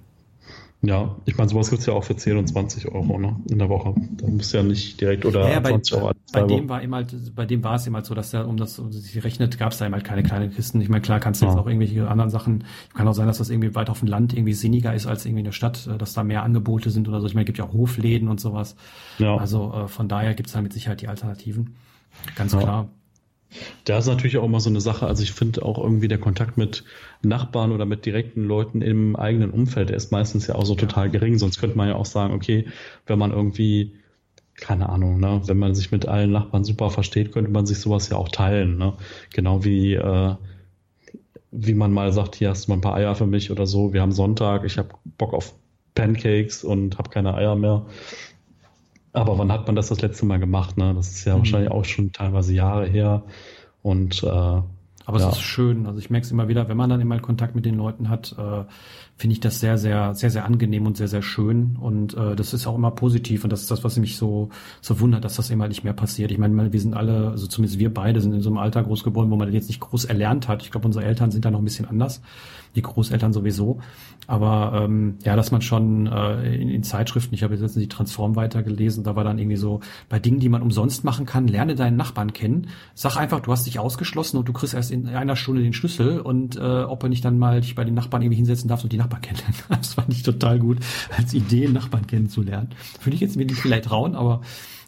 [0.81, 3.69] Ja, ich meine, sowas gibt's ja auch für 10 und 20 Euro ne, in der
[3.69, 3.95] Woche.
[4.13, 6.13] Da muss ja nicht direkt oder ja, bei, 20 Euro.
[6.33, 8.57] Bei dem war eben halt, bei dem war es eben halt so, dass er, um
[8.57, 10.81] das um sich rechnet, gab's da eben halt keine kleinen Kisten.
[10.81, 11.51] Ich meine, klar kannst du ja.
[11.51, 12.63] jetzt auch irgendwelche anderen Sachen,
[12.95, 15.41] kann auch sein, dass das irgendwie weit auf dem Land irgendwie sinniger ist als irgendwie
[15.41, 17.27] in der Stadt, äh, dass da mehr Angebote sind oder so.
[17.27, 18.77] Ich meine, es gibt ja auch Hofläden und sowas.
[19.19, 19.37] Ja.
[19.37, 21.75] Also äh, von daher gibt's da mit Sicherheit die Alternativen.
[22.37, 22.61] Ganz ja.
[22.61, 22.89] klar.
[23.85, 26.59] Da ist natürlich auch immer so eine Sache, also ich finde auch irgendwie der Kontakt
[26.59, 26.85] mit
[27.23, 31.11] Nachbarn oder mit direkten Leuten im eigenen Umfeld, der ist meistens ja auch so total
[31.11, 31.39] gering.
[31.39, 32.67] Sonst könnte man ja auch sagen, okay,
[33.07, 33.95] wenn man irgendwie,
[34.57, 38.09] keine Ahnung, ne, wenn man sich mit allen Nachbarn super versteht, könnte man sich sowas
[38.11, 38.77] ja auch teilen.
[38.77, 38.95] Ne?
[39.33, 40.35] Genau wie, äh,
[41.51, 43.95] wie man mal sagt, hier hast du mal ein paar Eier für mich oder so,
[43.95, 45.55] wir haben Sonntag, ich habe Bock auf
[45.95, 47.87] Pancakes und habe keine Eier mehr.
[49.21, 50.77] Aber wann hat man das das letzte Mal gemacht?
[50.77, 50.95] Ne?
[50.95, 51.41] Das ist ja mhm.
[51.41, 53.23] wahrscheinlich auch schon teilweise Jahre her.
[53.83, 54.63] Und äh,
[55.09, 55.31] aber ja.
[55.31, 55.87] es ist schön.
[55.87, 58.37] Also ich merke es immer wieder, wenn man dann immer Kontakt mit den Leuten hat,
[58.39, 58.65] äh,
[59.17, 61.79] finde ich das sehr, sehr, sehr, sehr angenehm und sehr, sehr schön.
[61.81, 63.43] Und äh, das ist auch immer positiv.
[63.43, 64.51] Und das ist das, was mich so,
[64.83, 66.31] so wundert, dass das immer nicht mehr passiert.
[66.31, 69.03] Ich meine, wir sind alle, also zumindest wir beide sind in so einem Alter groß
[69.03, 70.63] geworden, wo man jetzt nicht groß erlernt hat.
[70.63, 72.21] Ich glaube, unsere Eltern sind da noch ein bisschen anders.
[72.75, 73.81] Die Großeltern sowieso.
[74.27, 78.37] Aber ähm, ja, dass man schon äh, in, in Zeitschriften, ich habe jetzt die Transform
[78.37, 81.97] weitergelesen, da war dann irgendwie so, bei Dingen, die man umsonst machen kann, lerne deinen
[81.97, 82.69] Nachbarn kennen.
[82.95, 86.21] Sag einfach, du hast dich ausgeschlossen und du kriegst erst in einer Stunde den Schlüssel
[86.21, 88.93] und äh, ob er nicht dann mal dich bei den Nachbarn irgendwie hinsetzen darfst und
[88.93, 89.57] die Nachbarn kennenlernen.
[89.69, 90.79] Das fand ich total gut,
[91.17, 92.69] als Idee, Nachbarn kennenzulernen.
[93.03, 94.43] Würde ich jetzt mir nicht vielleicht trauen, aber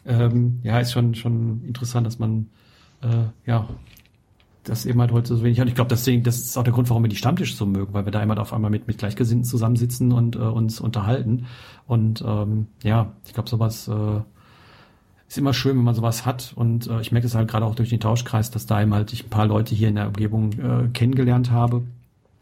[0.05, 2.47] ähm, ja, ist schon, schon interessant, dass man
[3.01, 3.67] äh, ja
[4.63, 5.67] das eben halt heute so wenig hat.
[5.67, 8.05] Ich glaube, deswegen, das ist auch der Grund, warum wir die Stammtische so mögen, weil
[8.05, 11.47] wir da immer auf einmal mit, mit Gleichgesinnten zusammensitzen und äh, uns unterhalten.
[11.87, 14.21] Und ähm, ja, ich glaube, sowas äh,
[15.27, 16.53] ist immer schön, wenn man sowas hat.
[16.55, 19.13] Und äh, ich merke es halt gerade auch durch den Tauschkreis, dass da eben halt
[19.13, 21.83] ich ein paar Leute hier in der Umgebung äh, kennengelernt habe.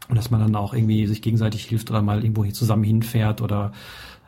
[0.08, 3.40] Und dass man dann auch irgendwie sich gegenseitig hilft oder mal irgendwo hier zusammen hinfährt
[3.42, 3.72] oder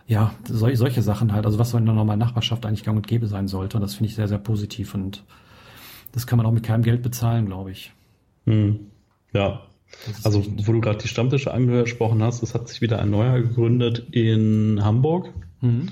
[0.07, 1.45] ja, sol solche Sachen halt.
[1.45, 3.76] Also was so in einer normalen Nachbarschaft eigentlich gang und gäbe sein sollte.
[3.76, 5.24] Und das finde ich sehr, sehr positiv und
[6.13, 7.93] das kann man auch mit keinem Geld bezahlen, glaube ich.
[8.47, 8.81] Hm.
[9.33, 9.63] Ja.
[10.25, 14.07] Also, wo du gerade die Stammtische angesprochen hast, es hat sich wieder ein neuer gegründet
[14.13, 15.33] in Hamburg.
[15.61, 15.91] Mhm.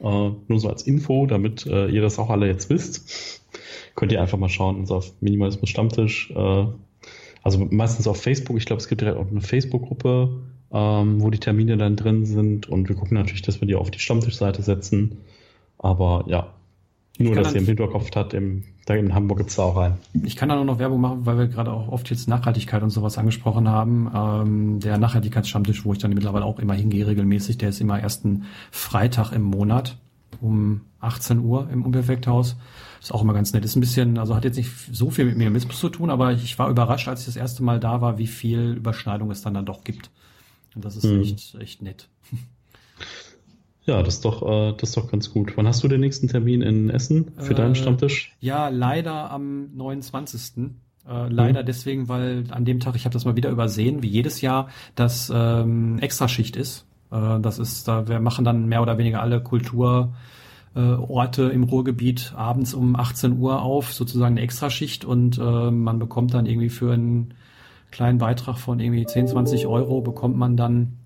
[0.00, 3.42] Äh, nur so als Info, damit äh, ihr das auch alle jetzt wisst.
[3.94, 6.30] Könnt ihr einfach mal schauen, unser Minimalismus Stammtisch.
[6.32, 6.66] Äh,
[7.42, 8.56] also meistens auf Facebook.
[8.56, 10.42] Ich glaube, es gibt direkt auch eine Facebook-Gruppe,
[10.72, 12.68] ähm, wo die Termine dann drin sind.
[12.68, 15.18] Und wir gucken natürlich, dass wir die auf die Stammtischseite setzen.
[15.78, 16.55] Aber ja,
[17.18, 19.96] nur, dass ihr im Hinterkopf hat, im, da in Hamburg gibt's da auch rein.
[20.24, 22.90] Ich kann da nur noch Werbung machen, weil wir gerade auch oft jetzt Nachhaltigkeit und
[22.90, 24.10] sowas angesprochen haben.
[24.14, 28.44] Ähm, der Nachhaltigkeitsstammtisch, wo ich dann mittlerweile auch immer hingehe regelmäßig, der ist immer ersten
[28.70, 29.96] Freitag im Monat
[30.40, 32.56] um 18 Uhr im Umwelteffekthaus.
[33.00, 33.64] Ist auch immer ganz nett.
[33.64, 36.58] Ist ein bisschen, also hat jetzt nicht so viel mit Minimalismus zu tun, aber ich
[36.58, 39.66] war überrascht, als ich das erste Mal da war, wie viel Überschneidung es dann dann
[39.66, 40.10] doch gibt.
[40.74, 41.22] Und das ist mhm.
[41.22, 42.08] echt, echt nett.
[43.86, 45.56] Ja, das ist doch, äh, das ist doch ganz gut.
[45.56, 48.36] Wann hast du den nächsten Termin in Essen für äh, deinen Stammtisch?
[48.40, 50.74] Ja, leider am 29.
[51.08, 51.66] Äh, leider mhm.
[51.66, 55.32] deswegen, weil an dem Tag, ich habe das mal wieder übersehen, wie jedes Jahr, das
[55.32, 56.84] ähm, Extraschicht ist.
[57.12, 60.14] Äh, das ist, da wir machen dann mehr oder weniger alle Kultur
[60.74, 66.00] äh, Orte im Ruhrgebiet abends um 18 Uhr auf, sozusagen eine Extraschicht und äh, man
[66.00, 67.34] bekommt dann irgendwie für einen
[67.92, 70.98] kleinen Beitrag von irgendwie 10, 20 Euro bekommt man dann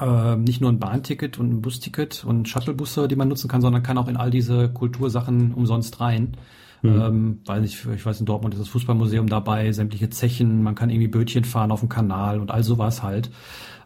[0.00, 3.82] äh, nicht nur ein Bahnticket und ein Busticket und Shuttlebusse, die man nutzen kann, sondern
[3.82, 6.36] kann auch in all diese Kultursachen umsonst rein.
[6.84, 7.00] Mhm.
[7.00, 10.90] Ähm, weiß ich, ich weiß, in Dortmund ist das Fußballmuseum dabei, sämtliche Zechen, man kann
[10.90, 13.30] irgendwie Bötchen fahren auf dem Kanal und all sowas halt.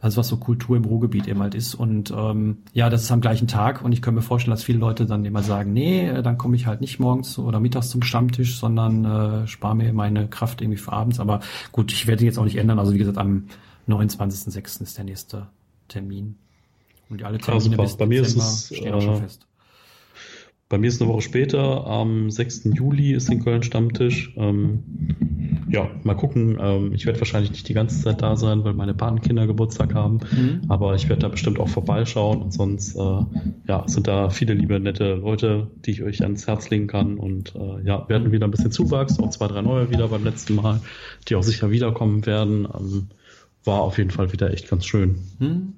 [0.00, 1.74] Also was so Kultur im Ruhrgebiet eben halt ist.
[1.74, 4.78] Und ähm, ja, das ist am gleichen Tag und ich kann mir vorstellen, dass viele
[4.78, 8.02] Leute dann immer sagen, nee, äh, dann komme ich halt nicht morgens oder mittags zum
[8.02, 11.20] Stammtisch, sondern äh, spare mir meine Kraft irgendwie für abends.
[11.20, 11.40] Aber
[11.70, 12.78] gut, ich werde jetzt auch nicht ändern.
[12.78, 13.44] Also wie gesagt, am
[13.88, 14.82] 29.06.
[14.82, 15.46] ist der nächste
[15.89, 16.36] Termin.
[17.11, 19.47] Und alle Termine ja, bis Bei mir ist es, stehen auch schon äh, fest.
[20.68, 22.70] bei mir ist eine Woche später, am 6.
[22.74, 24.34] Juli ist in Köln Stammtisch.
[24.36, 24.84] Ähm,
[25.70, 26.59] ja, mal gucken.
[26.61, 30.20] Ähm, ich werde wahrscheinlich nicht die ganze Zeit da sein, weil meine Patenkinder Geburtstag haben.
[30.32, 30.62] Mhm.
[30.68, 32.43] Aber ich werde da bestimmt auch vorbeischauen.
[32.43, 33.20] Und sonst äh,
[33.66, 37.18] ja, sind da viele liebe, nette Leute, die ich euch ans Herz legen kann.
[37.18, 40.55] Und äh, ja, werden wieder ein bisschen Zuwachs, auch zwei, drei neue wieder beim letzten
[40.55, 40.80] Mal,
[41.28, 42.66] die auch sicher wiederkommen werden.
[42.74, 43.09] Ähm,
[43.64, 45.18] war auf jeden Fall wieder echt ganz schön.
[45.39, 45.74] Mhm.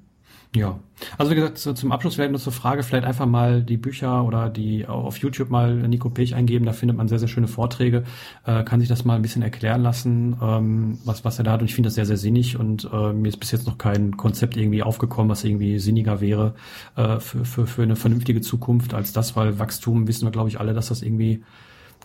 [0.54, 0.80] Ja,
[1.16, 4.48] also wie gesagt, zum Abschluss vielleicht noch zur Frage, vielleicht einfach mal die Bücher oder
[4.48, 8.02] die auf YouTube mal Nico Pech eingeben, da findet man sehr, sehr schöne Vorträge,
[8.44, 11.60] äh, kann sich das mal ein bisschen erklären lassen, ähm, was, was er da hat
[11.60, 14.16] und ich finde das sehr, sehr sinnig und äh, mir ist bis jetzt noch kein
[14.16, 16.54] Konzept irgendwie aufgekommen, was irgendwie sinniger wäre
[16.96, 20.58] äh, für, für, für eine vernünftige Zukunft als das, weil Wachstum wissen wir, glaube ich,
[20.58, 21.44] alle, dass das irgendwie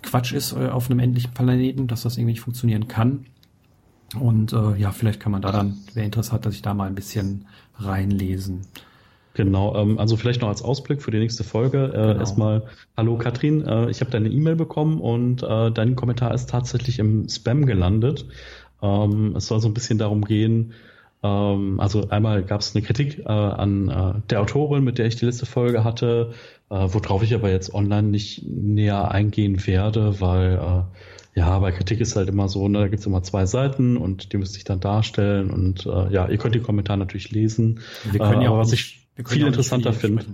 [0.04, 3.26] Quatsch ist äh, auf einem endlichen Planeten, dass das irgendwie nicht funktionieren kann.
[4.20, 6.88] Und äh, ja, vielleicht kann man da dann, wer Interesse hat, dass ich da mal
[6.88, 8.62] ein bisschen reinlesen.
[9.34, 11.86] Genau, ähm, also vielleicht noch als Ausblick für die nächste Folge.
[11.86, 12.20] Äh, genau.
[12.20, 12.64] Erstmal,
[12.96, 17.28] hallo Katrin, äh, ich habe deine E-Mail bekommen und äh, dein Kommentar ist tatsächlich im
[17.28, 18.26] Spam gelandet.
[18.82, 20.74] Ähm, es soll so ein bisschen darum gehen,
[21.26, 25.16] ähm, also einmal gab es eine Kritik äh, an äh, der Autorin, mit der ich
[25.16, 26.34] die letzte Folge hatte,
[26.70, 30.86] äh, worauf ich aber jetzt online nicht näher eingehen werde, weil
[31.36, 34.38] ja, bei Kritik ist halt immer so, ne, da gibt's immer zwei Seiten und die
[34.38, 37.82] müsste ich dann darstellen und äh, ja, ihr könnt die Kommentare natürlich lesen.
[38.10, 40.26] Wir können ja äh, auch was ich viel interessanter finde.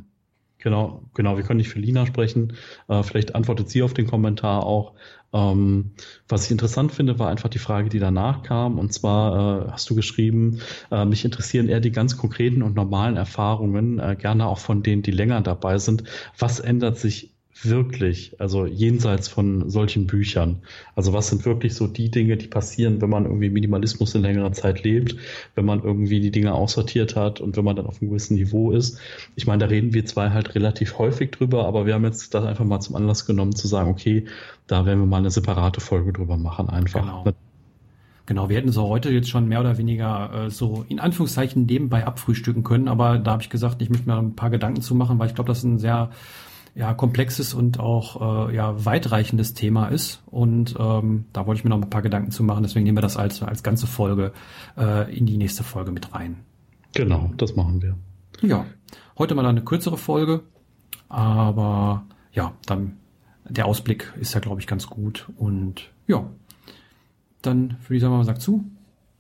[0.60, 2.54] Genau, genau, wir können nicht für Lina sprechen.
[2.88, 4.94] Äh, vielleicht antwortet sie auf den Kommentar auch.
[5.34, 5.94] Ähm,
[6.28, 8.78] was ich interessant finde, war einfach die Frage, die danach kam.
[8.78, 10.60] Und zwar äh, hast du geschrieben,
[10.92, 15.02] äh, mich interessieren eher die ganz konkreten und normalen Erfahrungen, äh, gerne auch von denen,
[15.02, 16.04] die länger dabei sind.
[16.38, 17.34] Was ändert sich
[17.64, 20.58] wirklich, also jenseits von solchen Büchern?
[20.96, 24.52] Also was sind wirklich so die Dinge, die passieren, wenn man irgendwie Minimalismus in längerer
[24.52, 25.16] Zeit lebt,
[25.56, 28.72] wenn man irgendwie die Dinge aussortiert hat und wenn man dann auf einem gewissen Niveau
[28.72, 29.00] ist?
[29.36, 32.46] Ich meine, da reden wir zwei halt relativ häufig drüber, aber wir haben jetzt das
[32.46, 34.26] einfach mal zum Anlass genommen zu sagen, okay,
[34.68, 37.02] da werden wir mal eine separate Folge drüber machen einfach.
[37.02, 37.24] Genau.
[38.28, 42.06] Genau, wir hätten so heute jetzt schon mehr oder weniger äh, so in Anführungszeichen nebenbei
[42.06, 45.20] abfrühstücken können, aber da habe ich gesagt, ich möchte mir ein paar Gedanken zu machen,
[45.20, 46.12] weil ich glaube, das ist ein sehr
[46.74, 50.22] ja, komplexes und auch äh, ja, weitreichendes Thema ist.
[50.28, 52.64] Und ähm, da wollte ich mir noch ein paar Gedanken zu machen.
[52.64, 54.32] Deswegen nehmen wir das als, als ganze Folge
[54.78, 56.38] äh, in die nächste Folge mit rein.
[56.94, 57.96] Genau, das machen wir.
[58.42, 58.66] Ja,
[59.18, 60.42] heute mal eine kürzere Folge,
[61.10, 62.98] aber ja, dann
[63.48, 65.28] der Ausblick ist ja, glaube ich, ganz gut.
[65.38, 66.26] Und ja,
[67.42, 68.66] dann würde ich sagen, man sagt zu.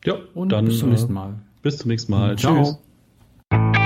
[0.06, 1.40] Ja, und dann, bis zum nächsten Mal.
[1.62, 2.38] Bis zum nächsten Mal.
[2.38, 2.80] Ciao.
[3.52, 3.81] Tschüss.